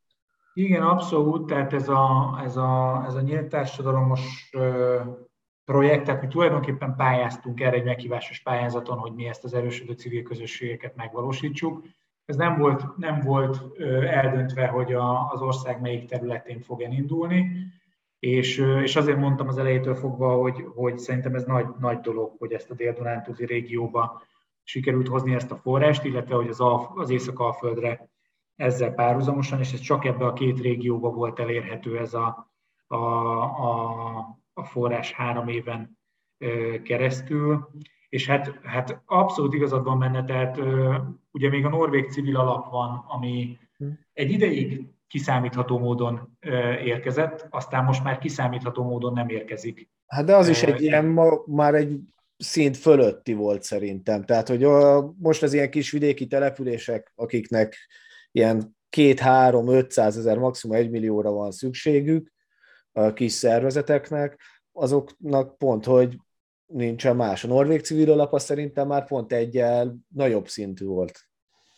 [0.53, 4.49] Igen, abszolút, tehát ez a, ez a, ez a nyílt társadalomos
[5.65, 10.23] projekt, tehát mi tulajdonképpen pályáztunk erre egy meghívásos pályázaton, hogy mi ezt az erősödő civil
[10.23, 11.85] közösségeket megvalósítsuk.
[12.25, 17.51] Ez nem volt, nem volt eldöntve, hogy a, az ország melyik területén fog elindulni,
[18.21, 22.51] és, és azért mondtam az elejétől fogva, hogy, hogy szerintem ez nagy, nagy dolog, hogy
[22.51, 24.21] ezt a dél-dunántúzi régióba
[24.63, 28.09] sikerült hozni ezt a forrást, illetve hogy az, Alf, az Észak-Alföldre
[28.55, 32.53] ezzel párhuzamosan, és ez csak ebbe a két régióba volt elérhető ez a,
[32.87, 34.17] a, a,
[34.53, 35.97] a forrás három éven
[36.83, 37.69] keresztül.
[38.09, 40.57] És hát, hát abszolút igazad van benne, tehát
[41.31, 43.87] ugye még a Norvég civil alap van, ami hm.
[44.13, 46.37] egy ideig kiszámítható módon
[46.83, 49.89] érkezett, aztán most már kiszámítható módon nem érkezik.
[50.07, 51.99] Hát de az is egy ilyen, ma, már egy
[52.37, 54.23] szint fölötti volt szerintem.
[54.23, 57.77] Tehát, hogy a, most az ilyen kis vidéki települések, akiknek
[58.31, 62.33] ilyen két-három, 500 ezer, maximum egy millióra van szükségük
[62.91, 66.17] a kis szervezeteknek, azoknak pont, hogy
[66.65, 67.43] nincsen más.
[67.43, 71.30] A Norvég civil alap szerintem már pont egyel nagyobb szintű volt.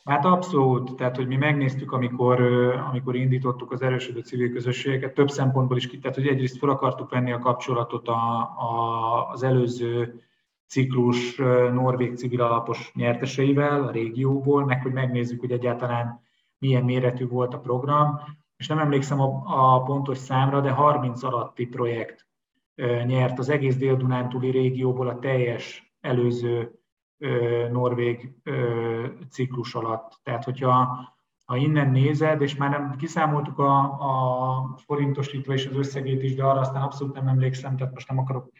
[0.03, 2.41] Hát abszolút, tehát hogy mi megnéztük, amikor,
[2.89, 7.31] amikor indítottuk az erősödő civil közösségeket, több szempontból is, tehát hogy egyrészt fel akartuk venni
[7.31, 10.21] a kapcsolatot a, a, az előző
[10.67, 11.35] ciklus
[11.73, 16.21] norvég civil alapos nyerteseivel a régióból, meg hogy megnézzük, hogy egyáltalán
[16.57, 18.19] milyen méretű volt a program,
[18.57, 22.27] és nem emlékszem a, a pontos számra, de 30 alatti projekt
[23.05, 26.82] nyert az egész Dél-Dunántúli régióból a teljes előző
[27.71, 28.33] norvég
[29.29, 30.19] ciklus alatt.
[30.23, 30.99] Tehát, hogyha
[31.45, 36.43] ha innen nézed, és már nem kiszámoltuk a, a forintosítva és az összegét is, de
[36.43, 38.51] arra aztán abszolút nem emlékszem, tehát most nem akarok,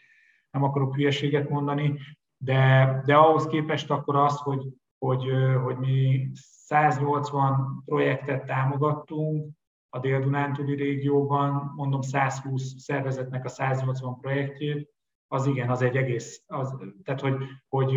[0.50, 1.98] nem akarok hülyeséget mondani,
[2.36, 5.24] de, de ahhoz képest akkor az, hogy, hogy,
[5.62, 9.52] hogy mi 180 projektet támogattunk
[9.88, 14.93] a Dél-Dunántúli régióban, mondom 120 szervezetnek a 180 projektjét,
[15.28, 17.34] az igen, az egy egész, az, tehát hogy,
[17.68, 17.94] hogy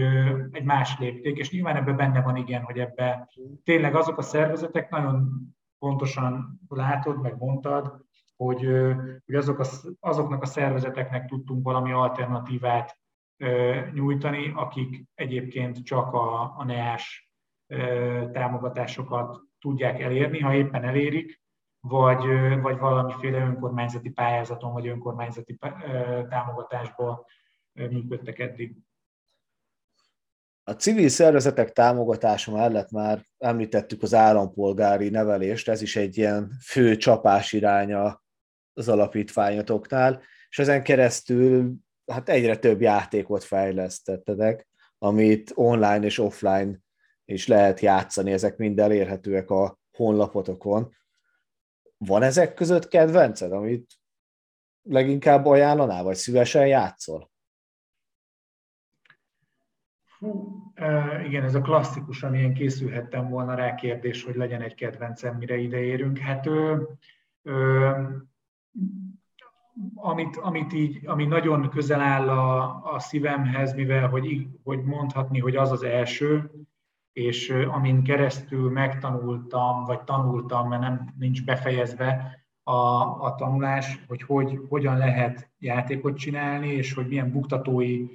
[0.51, 3.29] egy más lépték, és nyilván ebben benne van igen, hogy ebbe
[3.63, 5.29] tényleg azok a szervezetek nagyon
[5.79, 8.67] pontosan látod, meg mondtad, hogy,
[9.25, 9.65] hogy azok a,
[9.99, 12.97] azoknak a szervezeteknek tudtunk valami alternatívát
[13.93, 17.31] nyújtani, akik egyébként csak a, a NEAS
[18.31, 21.41] támogatásokat tudják elérni, ha éppen elérik,
[21.87, 22.23] vagy,
[22.61, 25.57] vagy valamiféle önkormányzati pályázaton, vagy önkormányzati
[26.29, 27.25] támogatásból
[27.73, 28.75] működtek eddig.
[30.63, 36.97] A civil szervezetek támogatása mellett már említettük az állampolgári nevelést, ez is egy ilyen fő
[36.97, 38.23] csapás iránya
[38.73, 41.73] az alapítványotoknál, és ezen keresztül
[42.11, 46.79] hát egyre több játékot fejlesztettetek, amit online és offline
[47.25, 50.95] is lehet játszani, ezek mind elérhetőek a honlapotokon.
[51.97, 53.93] Van ezek között kedvenced, amit
[54.81, 57.31] leginkább ajánlanál, vagy szívesen játszol?
[60.19, 60.63] Hú,
[61.25, 66.17] igen, ez a klasszikus, amilyen készülhettem volna rá kérdés, hogy legyen egy kedvencem, mire ideérünk.
[66.17, 66.49] Hát
[69.95, 75.55] amit, amit így, ami nagyon közel áll a, a szívemhez, mivel hogy, hogy mondhatni, hogy
[75.55, 76.51] az az első,
[77.17, 82.73] és amin keresztül megtanultam, vagy tanultam, mert nem nincs befejezve a,
[83.25, 88.05] a tanulás, hogy, hogy hogyan lehet játékot csinálni, és hogy milyen buktatói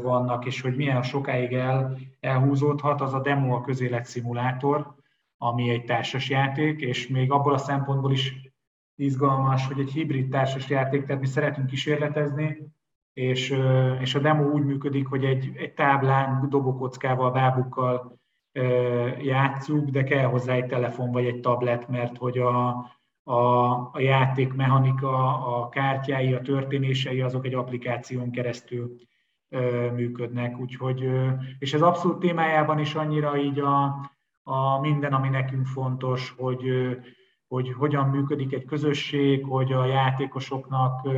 [0.00, 4.94] vannak, és hogy milyen sokáig el, elhúzódhat, az a demo a közéletszimulátor,
[5.36, 8.34] ami egy társasjáték, és még abból a szempontból is
[8.94, 12.58] izgalmas, hogy egy hibrid társasjáték, tehát mi szeretünk kísérletezni,
[13.12, 13.58] és,
[14.00, 18.18] és a demo úgy működik, hogy egy, egy táblán, dobokockával, bábukkal
[19.18, 22.68] játszunk, de kell hozzá egy telefon vagy egy tablet, mert hogy a,
[23.22, 28.96] a, a játék mechanika, a kártyái, a történései, azok egy applikáción keresztül
[29.94, 30.58] működnek.
[30.58, 31.10] Úgyhogy,
[31.58, 33.84] és ez abszolút témájában is annyira így a,
[34.42, 36.70] a minden, ami nekünk fontos, hogy,
[37.48, 41.08] hogy hogyan működik egy közösség, hogy a játékosoknak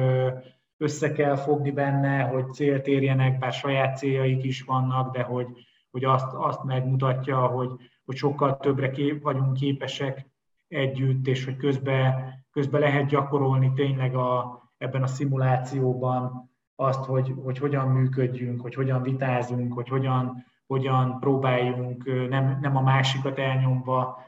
[0.76, 5.46] össze kell fogni benne, hogy célt érjenek, bár saját céljaik is vannak, de hogy,
[5.90, 7.70] hogy azt, azt megmutatja, hogy,
[8.04, 10.30] hogy sokkal többre kép, vagyunk képesek
[10.68, 17.58] együtt, és hogy közben, közben lehet gyakorolni tényleg a, ebben a szimulációban azt, hogy, hogy
[17.58, 24.22] hogyan működjünk, hogy hogyan vitázunk, hogy hogyan, hogyan próbáljunk nem, nem a másikat elnyomva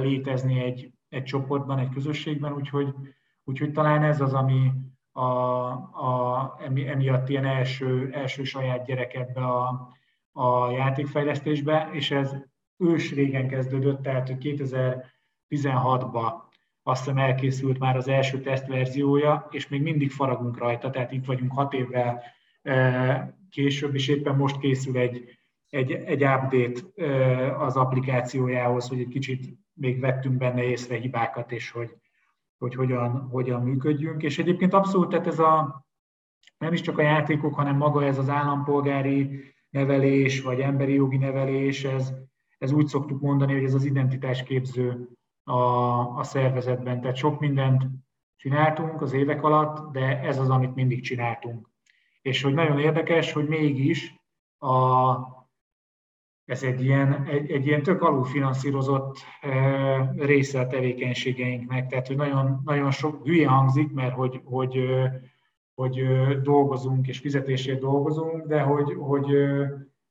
[0.00, 2.94] létezni egy, egy csoportban, egy közösségben, úgyhogy,
[3.44, 4.72] úgyhogy talán ez az, ami
[5.18, 9.88] a, a, emiatt ilyen első, első saját gyerek ebbe a,
[10.32, 12.36] a játékfejlesztésbe, és ez
[12.76, 16.32] ős régen kezdődött, tehát 2016-ban
[16.82, 21.52] azt hiszem elkészült már az első tesztverziója, és még mindig faragunk rajta, tehát itt vagyunk
[21.52, 22.22] hat évvel
[23.50, 26.80] később, és éppen most készül egy, egy, egy update
[27.58, 31.96] az applikációjához, hogy egy kicsit még vettünk benne észre hibákat, és hogy,
[32.58, 34.22] hogy hogyan, hogyan működjünk.
[34.22, 35.84] És egyébként abszolút, tehát ez a,
[36.58, 39.40] nem is csak a játékok, hanem maga ez az állampolgári
[39.70, 42.12] nevelés, vagy emberi jogi nevelés, ez,
[42.58, 45.08] ez úgy szoktuk mondani, hogy ez az identitásképző
[45.44, 45.58] a,
[46.18, 47.00] a szervezetben.
[47.00, 47.86] Tehát sok mindent
[48.36, 51.68] csináltunk az évek alatt, de ez az, amit mindig csináltunk.
[52.22, 54.14] És hogy nagyon érdekes, hogy mégis
[54.58, 55.14] a,
[56.48, 62.60] ez egy ilyen, egy, egy ilyen tök alulfinanszírozott e, része a tevékenységeinknek, tehát hogy nagyon,
[62.64, 64.78] nagyon sok hülye hangzik, mert hogy, hogy,
[65.74, 66.02] hogy
[66.42, 69.26] dolgozunk és fizetésért dolgozunk, de hogy, hogy,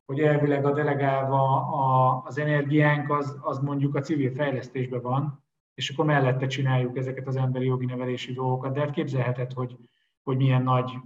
[0.05, 5.89] hogy elvileg a delegálva a, az energiánk az, az mondjuk a civil fejlesztésben van, és
[5.89, 8.73] akkor mellette csináljuk ezeket az emberi jogi nevelési dolgokat.
[8.73, 9.77] De hát képzelheted, hogy,
[10.27, 10.97] hogy milyen nagy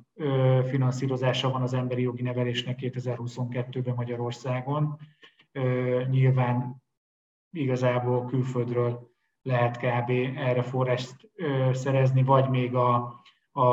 [0.70, 5.00] finanszírozása van az emberi jogi nevelésnek 2022-ben Magyarországon.
[6.10, 6.84] Nyilván
[7.52, 10.10] igazából külföldről lehet kb.
[10.36, 11.30] erre forrást
[11.72, 13.66] szerezni, vagy még a, a,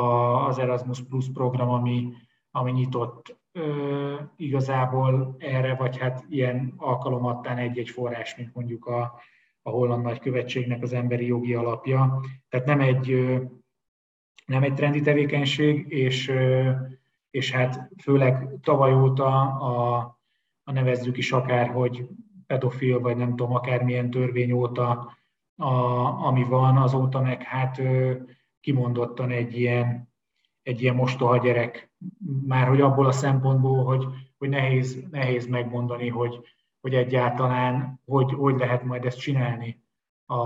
[0.47, 2.13] az Erasmus Plus program, ami,
[2.51, 3.37] ami nyitott
[4.35, 9.19] igazából erre, vagy hát ilyen alkalomattán egy-egy forrás, mint mondjuk a,
[9.61, 12.21] a holland nagykövetségnek az emberi jogi alapja.
[12.49, 13.29] Tehát nem egy,
[14.49, 16.31] nem egy trendi tevékenység, és,
[17.29, 19.97] és hát főleg tavaly óta a,
[20.63, 22.07] a nevezzük is akár, hogy
[22.47, 25.17] pedofil, vagy nem tudom, akármilyen törvény óta,
[25.55, 25.73] a,
[26.25, 27.81] ami van, azóta meg hát
[28.59, 30.09] kimondottan egy ilyen,
[30.63, 31.91] egy ilyen mostoha gyerek,
[32.47, 34.05] már hogy abból a szempontból, hogy,
[34.37, 36.39] hogy nehéz, nehéz megmondani, hogy,
[36.81, 39.83] hogy egyáltalán hogy, hogy lehet majd ezt csinálni
[40.25, 40.37] a,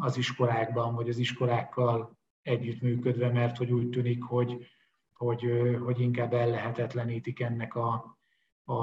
[0.00, 4.66] az iskolákban, vagy az iskolákkal együttműködve, mert hogy úgy tűnik, hogy,
[5.12, 5.44] hogy,
[5.84, 8.18] hogy inkább ellehetetlenítik ennek a,
[8.64, 8.74] a,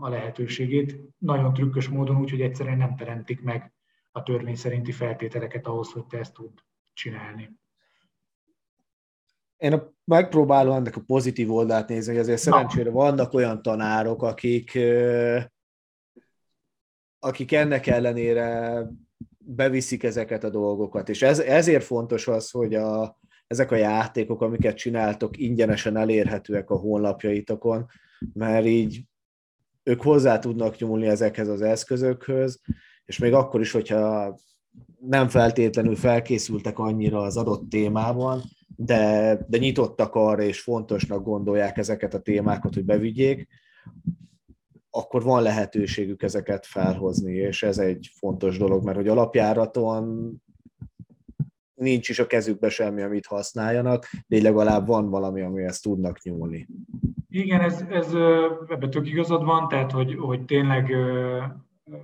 [0.00, 1.00] a lehetőségét.
[1.18, 3.72] Nagyon trükkös módon úgy, hogy egyszerűen nem teremtik meg
[4.10, 6.52] a törvény szerinti feltételeket ahhoz, hogy te ezt tud
[6.92, 7.60] csinálni.
[9.56, 14.78] Én megpróbálom ennek a pozitív oldalt nézni, hogy azért szerencsére vannak olyan tanárok, akik
[17.18, 18.82] akik ennek ellenére
[19.44, 21.08] beviszik ezeket a dolgokat.
[21.08, 26.76] És ez, ezért fontos az, hogy a, ezek a játékok, amiket csináltok, ingyenesen elérhetőek a
[26.76, 27.86] honlapjaitokon,
[28.32, 29.02] mert így
[29.82, 32.60] ők hozzá tudnak nyúlni ezekhez az eszközökhöz,
[33.04, 34.36] és még akkor is, hogyha
[35.00, 38.42] nem feltétlenül felkészültek annyira az adott témában,
[38.76, 43.48] de, de nyitottak arra, és fontosnak gondolják ezeket a témákat, hogy bevigyék,
[44.94, 50.32] akkor van lehetőségük ezeket felhozni, és ez egy fontos dolog, mert hogy alapjáraton
[51.74, 56.68] nincs is a kezükbe semmi, amit használjanak, de legalább van valami, amihez tudnak nyúlni.
[57.28, 58.14] Igen, ez, ez
[58.68, 60.94] ebben tök igazad van, tehát hogy, hogy tényleg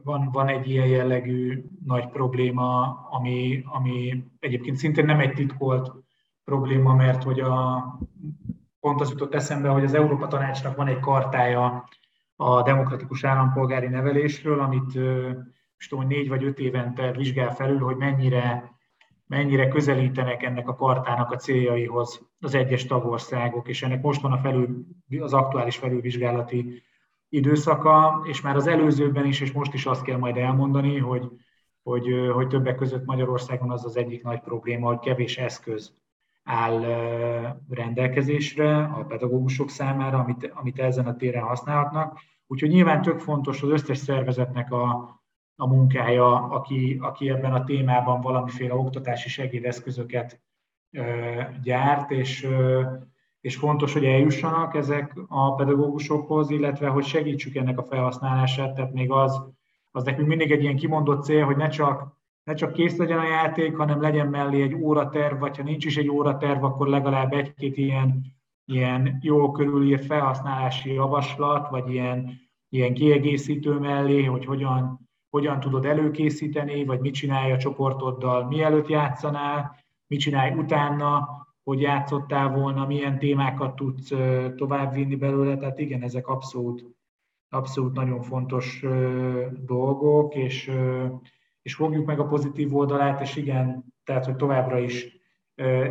[0.02, 5.92] van, van egy ilyen jellegű nagy probléma, ami, ami egyébként szintén nem egy titkolt
[6.44, 7.84] probléma, mert hogy a,
[8.80, 11.88] pont az jutott eszembe, hogy az Európa Tanácsnak van egy kartája
[12.40, 14.94] a demokratikus állampolgári nevelésről, amit
[15.74, 18.72] most tudom, négy vagy öt évente vizsgál felül, hogy mennyire,
[19.26, 24.38] mennyire közelítenek ennek a kartának a céljaihoz az egyes tagországok, és ennek most van a
[24.38, 24.86] felül,
[25.18, 26.82] az aktuális felülvizsgálati
[27.28, 31.30] időszaka, és már az előzőben is, és most is azt kell majd elmondani, hogy,
[31.82, 35.96] hogy, hogy többek között Magyarországon az az egyik nagy probléma, hogy kevés eszköz
[36.50, 36.80] áll
[37.68, 42.18] rendelkezésre a pedagógusok számára, amit, amit ezen a téren használhatnak.
[42.46, 44.90] Úgyhogy nyilván tök fontos az összes szervezetnek a,
[45.56, 50.40] a munkája, aki, aki ebben a témában valamiféle oktatási segédeszközöket
[51.62, 52.48] gyárt, és,
[53.40, 59.10] és fontos, hogy eljussanak ezek a pedagógusokhoz, illetve hogy segítsük ennek a felhasználását, tehát még
[59.10, 59.42] az,
[59.90, 62.17] az nekünk mindig egy ilyen kimondott cél, hogy ne csak,
[62.48, 65.96] ne csak kész legyen a játék, hanem legyen mellé egy óraterv, vagy ha nincs is
[65.96, 68.24] egy óraterv, akkor legalább egy-két ilyen,
[68.64, 72.30] ilyen jó körülírt felhasználási javaslat, vagy ilyen,
[72.68, 79.76] ilyen kiegészítő mellé, hogy hogyan, hogyan tudod előkészíteni, vagy mit csinálja a csoportoddal, mielőtt játszanál,
[80.06, 81.28] mit csinálj utána,
[81.62, 84.12] hogy játszottál volna, milyen témákat tudsz
[84.56, 86.84] továbbvinni belőle, tehát igen, ezek abszolút,
[87.48, 88.84] abszolút nagyon fontos
[89.66, 90.70] dolgok, és,
[91.68, 95.20] és fogjuk meg a pozitív oldalát, és igen, tehát, hogy továbbra is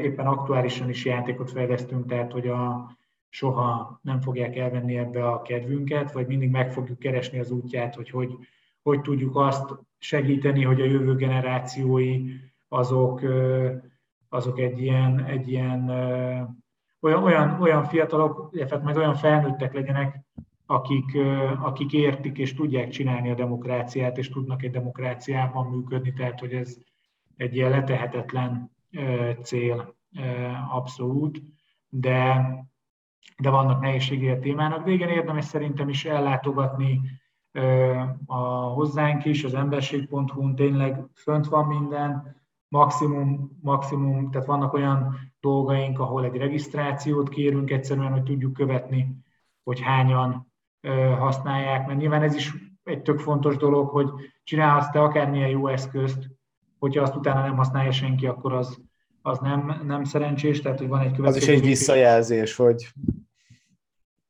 [0.02, 2.92] éppen aktuálisan is játékot fejlesztünk, tehát, hogy a,
[3.30, 8.10] soha nem fogják elvenni ebbe a kedvünket, vagy mindig meg fogjuk keresni az útját, hogy
[8.10, 8.38] hogy,
[8.82, 12.24] hogy tudjuk azt segíteni, hogy a jövő generációi
[12.68, 13.22] azok
[14.30, 15.90] azok egy ilyen, egy ilyen
[17.02, 20.26] olyan, olyan, olyan fiatalok, illetve majd olyan felnőttek legyenek,
[20.68, 21.18] akik,
[21.62, 26.78] akik értik és tudják csinálni a demokráciát, és tudnak egy demokráciában működni, tehát hogy ez
[27.36, 28.72] egy ilyen letehetetlen
[29.42, 29.96] cél
[30.72, 31.42] abszolút,
[31.90, 32.48] de,
[33.38, 37.02] de vannak nehézségei a témának, de igen, érdemes szerintem is ellátogatni
[38.26, 42.36] a hozzánk is, az emberség.hu-n tényleg fönt van minden,
[42.68, 49.18] maximum, maximum, tehát vannak olyan dolgaink, ahol egy regisztrációt kérünk egyszerűen, hogy tudjuk követni,
[49.64, 50.52] hogy hányan
[51.18, 54.10] használják, mert nyilván ez is egy tök fontos dolog, hogy
[54.44, 56.30] csinálhatsz te akármilyen jó eszközt,
[56.80, 58.82] hogyha azt utána nem használja senki, akkor az,
[59.22, 61.38] az nem, nem szerencsés, tehát hogy van egy következő.
[61.38, 62.88] Az is egy visszajelzés, hogy...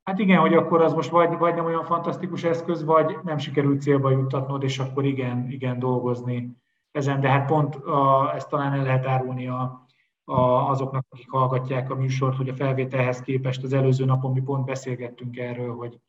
[0.03, 3.81] Hát igen, hogy akkor az most vagy, vagy nem olyan fantasztikus eszköz, vagy nem sikerült
[3.81, 6.57] célba juttatnod, és akkor igen, igen dolgozni
[6.91, 9.85] ezen, de hát pont a, ezt talán el lehet árulni a,
[10.23, 10.39] a,
[10.69, 15.37] azoknak, akik hallgatják a műsort, hogy a felvételhez képest az előző napon mi pont beszélgettünk
[15.37, 15.99] erről, hogy,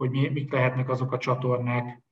[0.00, 2.02] hogy mi, mik lehetnek azok a csatornák,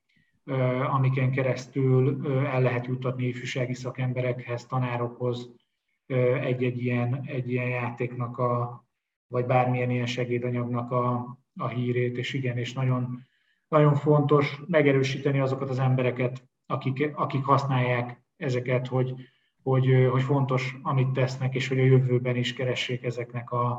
[0.91, 5.49] amiken keresztül el lehet juttatni ifjúsági szakemberekhez, tanárokhoz
[6.41, 8.83] egy-egy ilyen, egy ilyen játéknak, a,
[9.27, 13.25] vagy bármilyen ilyen segédanyagnak a, a hírét, és igen, és nagyon,
[13.67, 19.13] nagyon fontos megerősíteni azokat az embereket, akik, akik használják ezeket, hogy,
[19.63, 23.69] hogy, hogy fontos, amit tesznek, és hogy a jövőben is keressék ezeknek a,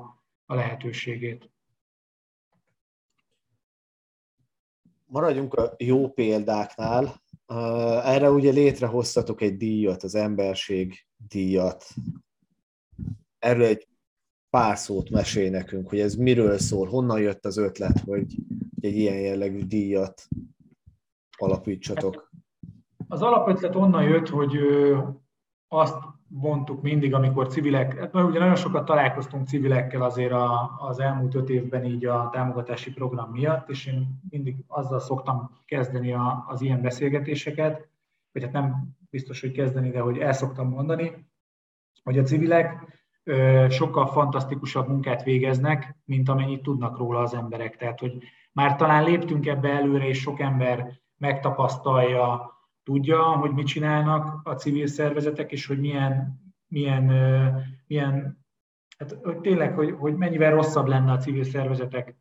[0.46, 1.50] a lehetőségét.
[5.12, 7.22] Maradjunk a jó példáknál.
[8.04, 11.84] Erre ugye létrehoztatok egy díjat, az emberség díjat.
[13.38, 13.88] Erről egy
[14.50, 18.36] pár szót mesél nekünk, hogy ez miről szól, honnan jött az ötlet, hogy
[18.80, 20.28] egy ilyen jellegű díjat
[21.36, 22.30] alapítsatok.
[23.08, 24.58] Az alapötlet onnan jött, hogy
[25.68, 25.96] azt
[26.32, 31.48] mondtuk mindig, amikor civilek, hát ugye nagyon sokat találkoztunk civilekkel azért a, az elmúlt öt
[31.48, 36.80] évben így a támogatási program miatt, és én mindig azzal szoktam kezdeni a, az ilyen
[36.80, 37.88] beszélgetéseket,
[38.32, 41.26] vagy hát nem biztos, hogy kezdeni, de hogy el szoktam mondani,
[42.02, 47.76] hogy a civilek ö, sokkal fantasztikusabb munkát végeznek, mint amennyit tudnak róla az emberek.
[47.76, 48.22] Tehát, hogy
[48.52, 52.58] már talán léptünk ebbe előre, és sok ember megtapasztalja,
[52.90, 57.04] tudja, hogy mit csinálnak a civil szervezetek, és hogy milyen, milyen,
[57.86, 58.44] milyen
[58.98, 62.16] hát hogy tényleg, hogy, hogy mennyivel rosszabb lenne a civil szervezetek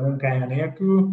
[0.00, 1.10] munkája nélkül,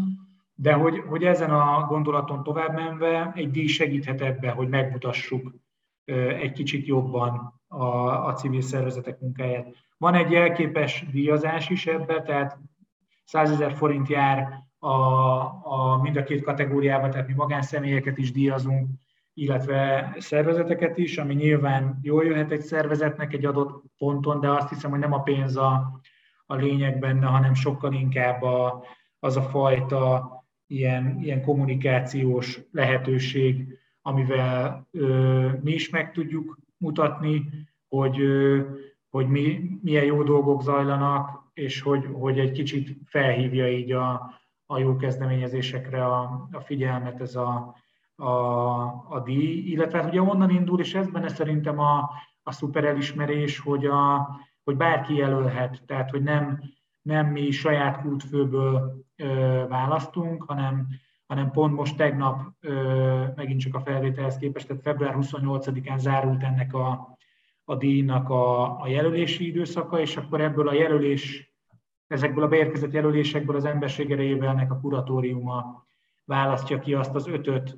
[0.53, 5.53] de hogy, hogy ezen a gondolaton tovább menve egy díj segíthet ebbe, hogy megmutassuk
[6.39, 7.85] egy kicsit jobban a,
[8.27, 9.67] a civil szervezetek munkáját.
[9.97, 12.57] Van egy jelképes díjazás is ebbe, tehát
[13.23, 18.89] 100 ezer forint jár a, a, mind a két kategóriában, tehát mi magánszemélyeket is díjazunk,
[19.33, 24.89] illetve szervezeteket is, ami nyilván jól jöhet egy szervezetnek egy adott ponton, de azt hiszem,
[24.89, 25.99] hogy nem a pénz a,
[26.45, 28.83] a lényeg benne, hanem sokkal inkább a,
[29.19, 30.29] az a fajta
[30.67, 34.87] ilyen, ilyen kommunikációs lehetőség, amivel
[35.61, 37.49] mi is meg tudjuk mutatni,
[37.87, 38.17] hogy,
[39.09, 44.39] hogy mi, milyen jó dolgok zajlanak, és hogy, hogy egy kicsit felhívja így a,
[44.71, 47.75] a jó kezdeményezésekre a, a figyelmet ez a,
[48.15, 48.29] a,
[49.09, 52.09] a díj, illetve hát ugye onnan indul, és ez benne szerintem a,
[52.43, 54.29] a szuper elismerés, hogy, a,
[54.63, 56.61] hogy bárki jelölhet, tehát hogy nem,
[57.01, 59.25] nem mi saját kultfőből ö,
[59.69, 60.87] választunk, hanem,
[61.27, 66.73] hanem pont most tegnap, ö, megint csak a felvételhez képest, tehát február 28-án zárult ennek
[66.73, 67.17] a,
[67.63, 71.50] a díjnak a, a jelölési időszaka, és akkor ebből a jelölés,
[72.11, 75.85] ezekből a beérkezett jelölésekből az emberség erejével a kuratóriuma
[76.25, 77.77] választja ki azt az ötöt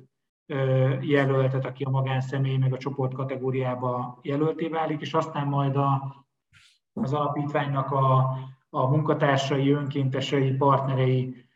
[1.00, 6.14] jelöltet, aki a magánszemély meg a csoport kategóriába jelölté válik, és aztán majd a,
[6.92, 8.18] az alapítványnak a,
[8.70, 11.46] a munkatársai, önkéntesei, partnerei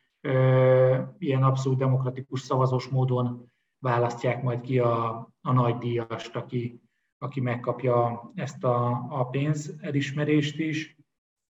[1.18, 6.80] ilyen abszolút demokratikus szavazós módon választják majd ki a, a nagy díjast, aki,
[7.18, 10.97] aki megkapja ezt a, a pénz elismerést is.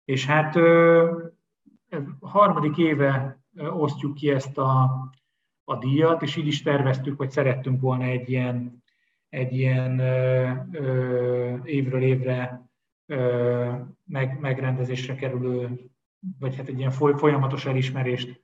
[0.09, 0.59] És hát
[2.20, 4.82] harmadik éve osztjuk ki ezt a,
[5.64, 8.82] a díjat, és így is terveztük, hogy szerettünk volna egy ilyen,
[9.28, 12.68] egy ilyen ö, ö, évről évre
[13.06, 13.72] ö,
[14.04, 15.80] meg, megrendezésre kerülő,
[16.38, 18.42] vagy hát egy ilyen folyamatos elismerést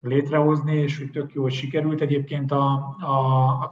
[0.00, 2.00] létrehozni, és hogy tök jó, sikerült.
[2.00, 3.70] Egyébként a, a, a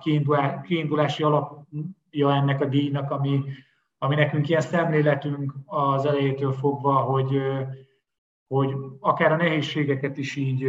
[0.62, 3.42] kiindulási alapja ennek a díjnak, ami,
[4.02, 7.42] ami nekünk ilyen szemléletünk az elejétől fogva, hogy
[8.46, 10.66] hogy akár a nehézségeket is így,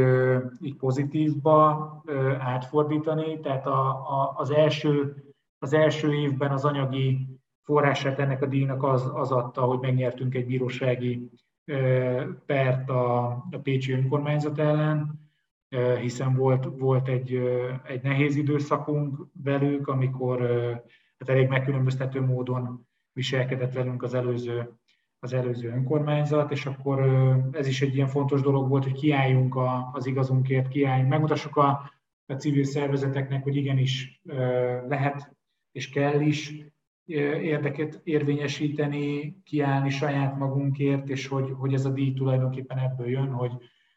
[0.62, 2.04] így pozitívba
[2.40, 5.16] átfordítani, tehát a, a, az, első,
[5.60, 7.28] az első évben az anyagi
[7.62, 11.30] forrását ennek a díjnak az, az adta, hogy megnyertünk egy bírósági
[12.46, 15.20] pert a, a Pécsi önkormányzat ellen,
[16.00, 17.36] hiszen volt, volt egy,
[17.84, 20.42] egy nehéz időszakunk velük, amikor
[21.18, 24.78] hát elég megkülönböztető módon viselkedett velünk az előző
[25.20, 27.00] az előző önkormányzat, és akkor
[27.52, 29.56] ez is egy ilyen fontos dolog volt, hogy kiálljunk
[29.92, 31.92] az igazunkért, kiálljunk, megmutassuk a,
[32.26, 34.22] a civil szervezeteknek, hogy igenis
[34.88, 35.36] lehet
[35.72, 36.72] és kell is
[37.42, 43.52] érdeket érvényesíteni, kiállni saját magunkért, és hogy, hogy ez a díj tulajdonképpen ebből jön, hogy,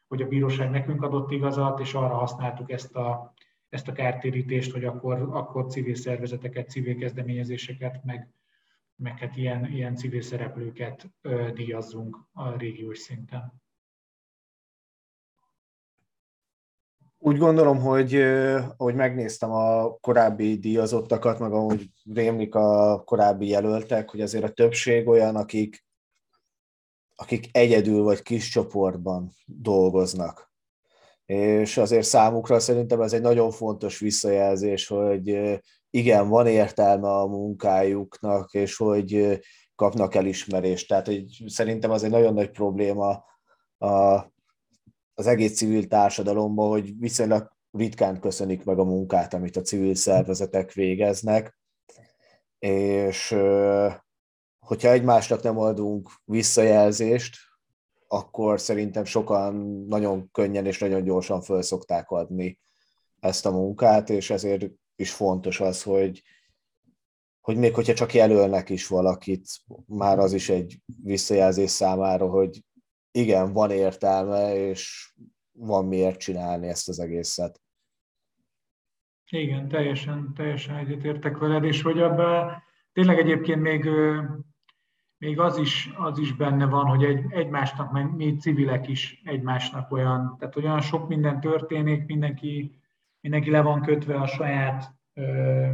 [0.09, 3.35] hogy a bíróság nekünk adott igazat, és arra használtuk ezt a,
[3.69, 8.29] ezt a kártérítést, hogy akkor, akkor civil szervezeteket, civil kezdeményezéseket, meg,
[8.97, 11.11] meg hát ilyen, ilyen civil szereplőket
[11.55, 13.65] díjazzunk a régiós szinten.
[17.19, 18.15] Úgy gondolom, hogy
[18.77, 25.09] ahogy megnéztem a korábbi díjazottakat, meg ahogy rémlik a korábbi jelöltek, hogy azért a többség
[25.09, 25.85] olyan, akik,
[27.15, 30.53] akik egyedül vagy kis csoportban dolgoznak.
[31.25, 35.61] És azért számukra szerintem ez egy nagyon fontos visszajelzés, hogy
[35.97, 39.41] igen, van értelme a munkájuknak, és hogy
[39.75, 40.89] kapnak elismerést.
[40.89, 43.25] Tehát hogy szerintem az egy nagyon nagy probléma
[43.79, 44.25] a,
[45.15, 50.73] az egész civil társadalomban, hogy viszonylag ritkán köszönik meg a munkát, amit a civil szervezetek
[50.73, 51.59] végeznek,
[52.59, 53.37] és
[54.59, 57.37] hogyha egymásnak nem adunk visszajelzést,
[58.09, 59.55] akkor szerintem sokan
[59.89, 62.59] nagyon könnyen és nagyon gyorsan föl szokták adni
[63.21, 64.67] ezt a munkát, és ezért
[64.97, 66.23] is fontos az, hogy,
[67.41, 69.49] hogy még hogyha csak jelölnek is valakit,
[69.87, 72.65] már az is egy visszajelzés számára, hogy
[73.11, 75.13] igen, van értelme, és
[75.53, 77.61] van miért csinálni ezt az egészet.
[79.31, 83.89] Igen, teljesen, teljesen egyetértek veled, és hogy abban tényleg egyébként még,
[85.19, 89.93] még az, is, az is benne van, hogy egy, egymásnak, meg mi civilek is egymásnak
[89.93, 92.81] olyan, tehát olyan sok minden történik, mindenki
[93.27, 94.95] mindenki le van kötve a saját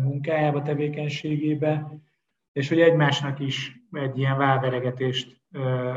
[0.03, 1.93] munkájába, tevékenységébe,
[2.53, 5.43] és hogy egymásnak is egy ilyen válveregetést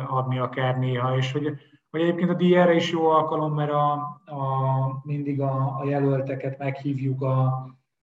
[0.08, 1.54] adni akár néha, és hogy,
[1.90, 3.92] hogy egyébként a díj is jó alkalom, mert a,
[4.26, 4.42] a,
[5.04, 7.44] mindig a, a jelölteket meghívjuk a,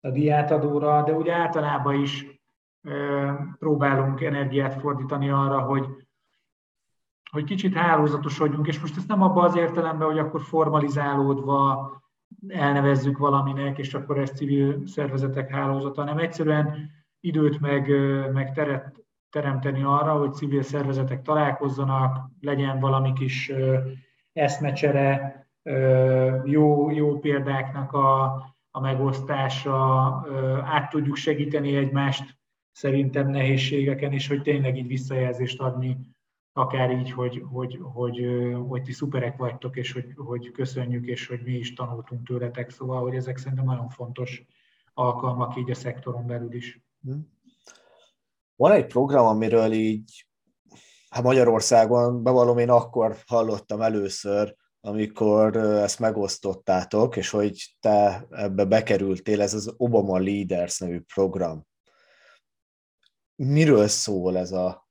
[0.01, 2.27] a díjátadóra, de úgy általában is
[3.59, 5.87] próbálunk energiát fordítani arra, hogy,
[7.31, 12.00] hogy kicsit hálózatosodjunk, és most ezt nem abban az értelemben, hogy akkor formalizálódva
[12.49, 17.89] elnevezzük valaminek, és akkor ez civil szervezetek hálózata, hanem egyszerűen időt meg,
[18.33, 18.95] meg teret
[19.31, 23.53] teremteni arra, hogy civil szervezetek találkozzanak, legyen valami kis
[24.33, 25.39] eszmecsere,
[26.45, 28.25] jó, jó példáknak a,
[28.71, 30.07] a megosztása,
[30.65, 32.39] át tudjuk segíteni egymást
[32.71, 35.97] szerintem nehézségeken, és hogy tényleg így visszajelzést adni
[36.61, 38.27] akár így, hogy, hogy, hogy,
[38.69, 42.71] hogy ti szuperek vagytok, és hogy, hogy köszönjük, és hogy mi is tanultunk tőletek.
[42.71, 44.43] Szóval, hogy ezek szerintem nagyon fontos
[44.95, 46.83] alkalmak így a szektoron belül is.
[47.03, 47.19] Hm.
[48.57, 50.27] Van egy program, amiről így
[51.09, 59.41] hát Magyarországon, bevallom, én akkor hallottam először, amikor ezt megosztottátok, és hogy te ebbe bekerültél,
[59.41, 61.67] ez az Obama Leaders nevű program.
[63.35, 64.90] Miről szól ez a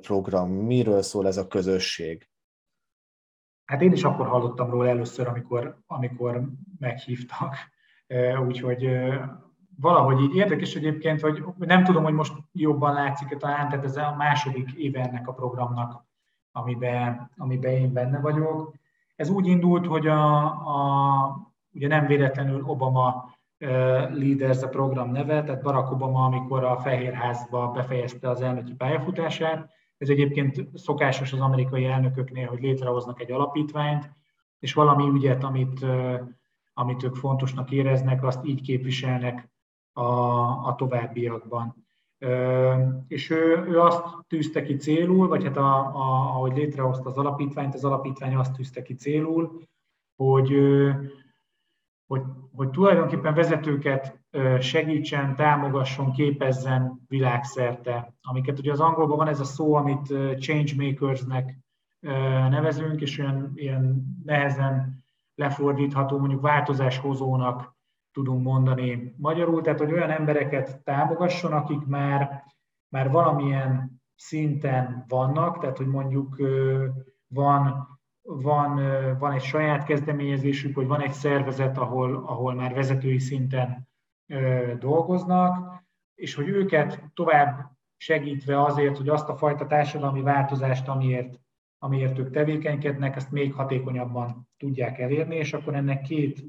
[0.00, 0.50] program?
[0.50, 2.28] Miről szól ez a közösség?
[3.64, 6.48] Hát én is akkor hallottam róla először, amikor, amikor
[6.78, 7.56] meghívtak.
[8.46, 8.88] Úgyhogy
[9.78, 14.14] valahogy így érdekes egyébként, hogy nem tudom, hogy most jobban látszik talán, tehát ez a
[14.16, 16.04] második éve ennek a programnak,
[16.52, 18.74] amiben, amiben én benne vagyok.
[19.16, 25.62] Ez úgy indult, hogy a, a, ugye nem véletlenül Obama Leaders a program neve, tehát
[25.62, 32.46] Barack Obama, amikor a Fehérházba befejezte az elnöki pályafutását, ez egyébként szokásos az amerikai elnököknél,
[32.46, 34.10] hogy létrehoznak egy alapítványt,
[34.58, 35.86] és valami ügyet, amit,
[36.74, 39.50] amit ők fontosnak éreznek, azt így képviselnek
[39.92, 40.02] a,
[40.66, 41.86] a továbbiakban.
[43.08, 47.74] És ő, ő azt tűzte ki célul, vagy hát a, a, ahogy létrehozta az alapítványt,
[47.74, 49.62] az alapítvány azt tűzte ki célul,
[50.16, 50.52] hogy,
[52.06, 54.20] hogy, hogy tulajdonképpen vezetőket
[54.60, 58.14] segítsen, támogasson, képezzen világszerte.
[58.22, 61.58] Amiket ugye az angolban van ez a szó, amit changemakersnek
[62.50, 65.04] nevezünk, és olyan ilyen nehezen
[65.34, 67.74] lefordítható, mondjuk változáshozónak
[68.12, 72.44] tudunk mondani magyarul, tehát hogy olyan embereket támogasson, akik már,
[72.88, 76.36] már valamilyen szinten vannak, tehát hogy mondjuk
[77.26, 77.88] van,
[78.26, 78.80] van,
[79.18, 83.88] van egy saját kezdeményezésük, vagy van egy szervezet, ahol, ahol már vezetői szinten
[84.78, 91.40] dolgoznak, és hogy őket tovább segítve azért, hogy azt a fajta társadalmi változást, amiért,
[91.78, 96.44] amiért ők tevékenykednek, ezt még hatékonyabban tudják elérni, és akkor ennek két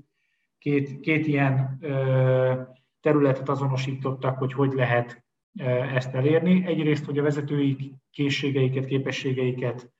[0.57, 1.79] két, két ilyen
[3.01, 5.25] területet azonosítottak, hogy hogy lehet
[5.93, 6.65] ezt elérni.
[6.65, 9.91] Egyrészt, hogy a vezetői készségeiket, képességeiket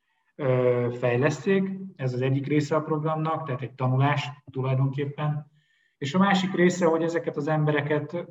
[1.00, 5.52] fejleszték, ez az egyik része a programnak, tehát egy tanulás tulajdonképpen.
[5.98, 8.26] És a másik része, hogy ezeket az embereket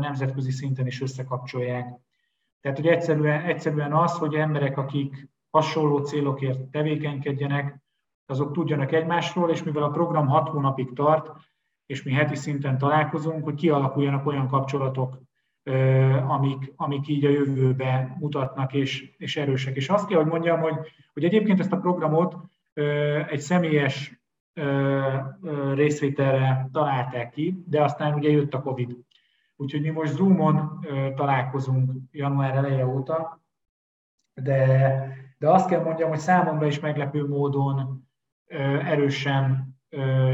[0.00, 1.86] nemzetközi szinten is összekapcsolják.
[2.60, 7.82] Tehát, hogy egyszerűen, egyszerűen az, hogy emberek, akik hasonló célokért tevékenykedjenek,
[8.26, 11.30] azok tudjanak egymásról, és mivel a program hat hónapig tart,
[11.86, 15.18] és mi heti szinten találkozunk, hogy kialakuljanak olyan kapcsolatok,
[16.26, 19.76] amik, amik így a jövőbe mutatnak és, és erősek.
[19.76, 20.74] És azt kell, hogy mondjam, hogy,
[21.12, 22.36] hogy egyébként ezt a programot
[23.28, 24.22] egy személyes
[25.74, 28.96] részvételre találták ki, de aztán ugye jött a Covid.
[29.56, 30.86] Úgyhogy mi most Zoomon
[31.16, 33.42] találkozunk január eleje óta,
[34.34, 35.08] de,
[35.38, 38.08] de azt kell mondjam, hogy számomra is meglepő módon
[38.84, 39.74] erősen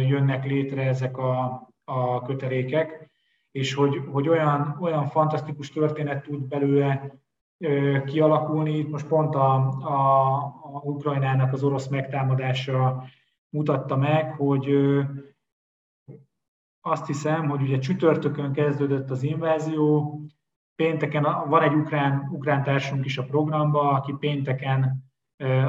[0.09, 3.00] jönnek létre ezek a, a kötelékek,
[3.51, 7.19] és hogy, hogy olyan, olyan fantasztikus történet tud belőle
[8.05, 8.79] kialakulni.
[8.79, 13.05] Itt most pont a, a, a Ukrajnának az orosz megtámadása
[13.49, 14.77] mutatta meg, hogy
[16.81, 20.21] azt hiszem, hogy ugye csütörtökön kezdődött az invázió,
[20.75, 25.05] pénteken van egy ukrán, ukrán társunk is a programba, aki pénteken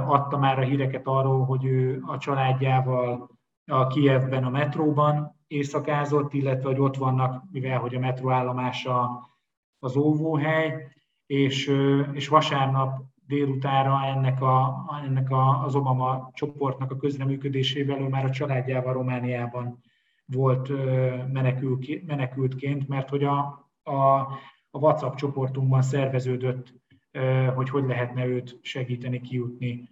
[0.05, 3.29] adta már a híreket arról, hogy ő a családjával
[3.65, 9.29] a Kievben a metróban éjszakázott, illetve hogy ott vannak, mivel hogy a metróállomása
[9.79, 10.87] az óvóhely,
[11.25, 11.71] és,
[12.13, 18.29] és vasárnap délutára ennek, a, ennek a, az Obama csoportnak a közreműködésével ő már a
[18.29, 19.83] családjával Romániában
[20.25, 20.69] volt
[21.31, 23.37] menekül, menekültként, mert hogy a,
[23.83, 24.19] a,
[24.69, 26.73] a WhatsApp csoportunkban szerveződött,
[27.55, 29.89] hogy hogy lehetne őt segíteni kijutni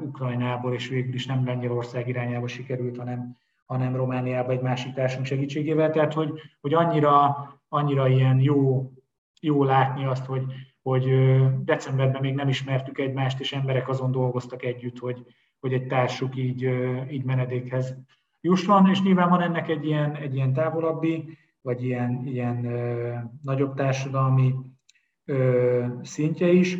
[0.00, 3.36] Ukrajnából, és végül is nem Lengyelország irányába sikerült, hanem,
[3.66, 5.90] hanem Romániába egy másik társunk segítségével.
[5.90, 7.36] Tehát, hogy, hogy annyira,
[7.68, 8.90] annyira ilyen jó,
[9.40, 10.44] jó látni azt, hogy,
[10.82, 11.04] hogy
[11.64, 15.26] decemberben még nem ismertük egymást, és emberek azon dolgoztak együtt, hogy,
[15.60, 16.68] hogy egy társuk így,
[17.10, 17.96] így menedékhez
[18.40, 23.74] jusson, és nyilván van ennek egy ilyen, egy ilyen távolabbi, vagy ilyen, ilyen ö, nagyobb
[23.74, 24.54] társadalmi
[25.24, 26.78] ö, szintje is.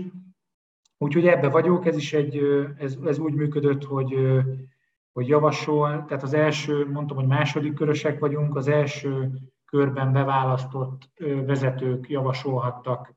[0.98, 2.40] Úgyhogy ebbe vagyok, ez is egy,
[2.78, 4.14] ez, ez úgy működött, hogy,
[5.14, 9.30] hogy javasol, tehát az első, mondtam, hogy második körösek vagyunk, az első
[9.64, 11.10] körben beválasztott
[11.46, 13.14] vezetők javasolhattak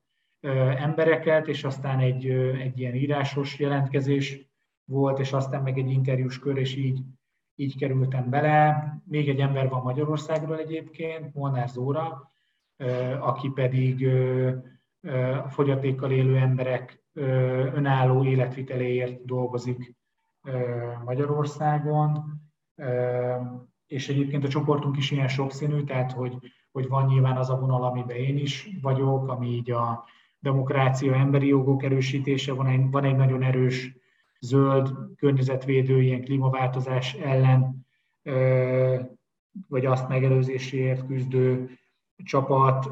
[0.77, 4.49] embereket, és aztán egy, egy ilyen írásos jelentkezés
[4.85, 7.01] volt, és aztán meg egy interjús kör, és így,
[7.55, 8.93] így kerültem bele.
[9.05, 12.31] Még egy ember van Magyarországról egyébként, Molnár Zóra,
[13.19, 14.07] aki pedig
[15.43, 17.03] a fogyatékkal élő emberek
[17.73, 19.96] önálló életviteléért dolgozik
[21.05, 22.41] Magyarországon,
[23.87, 26.37] és egyébként a csoportunk is ilyen sokszínű, tehát hogy,
[26.71, 30.05] hogy van nyilván az a vonal, amiben én is vagyok, ami így a
[30.39, 33.95] demokrácia, emberi jogok erősítése, van egy, van egy nagyon erős
[34.39, 37.85] zöld környezetvédő, ilyen klímaváltozás ellen,
[39.67, 41.77] vagy azt megelőzéséért küzdő
[42.23, 42.85] csapat,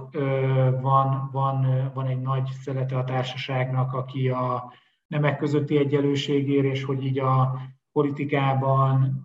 [0.82, 4.74] van, van, van egy nagy szelete a társaságnak, aki a
[5.08, 7.60] nemek közötti egyenlőségért, és hogy így a
[7.91, 9.24] politikában,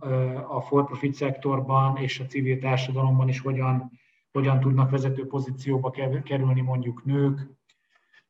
[0.48, 3.90] a for-profit szektorban és a civil társadalomban is hogyan,
[4.32, 5.90] hogyan tudnak vezető pozícióba
[6.24, 7.48] kerülni mondjuk nők.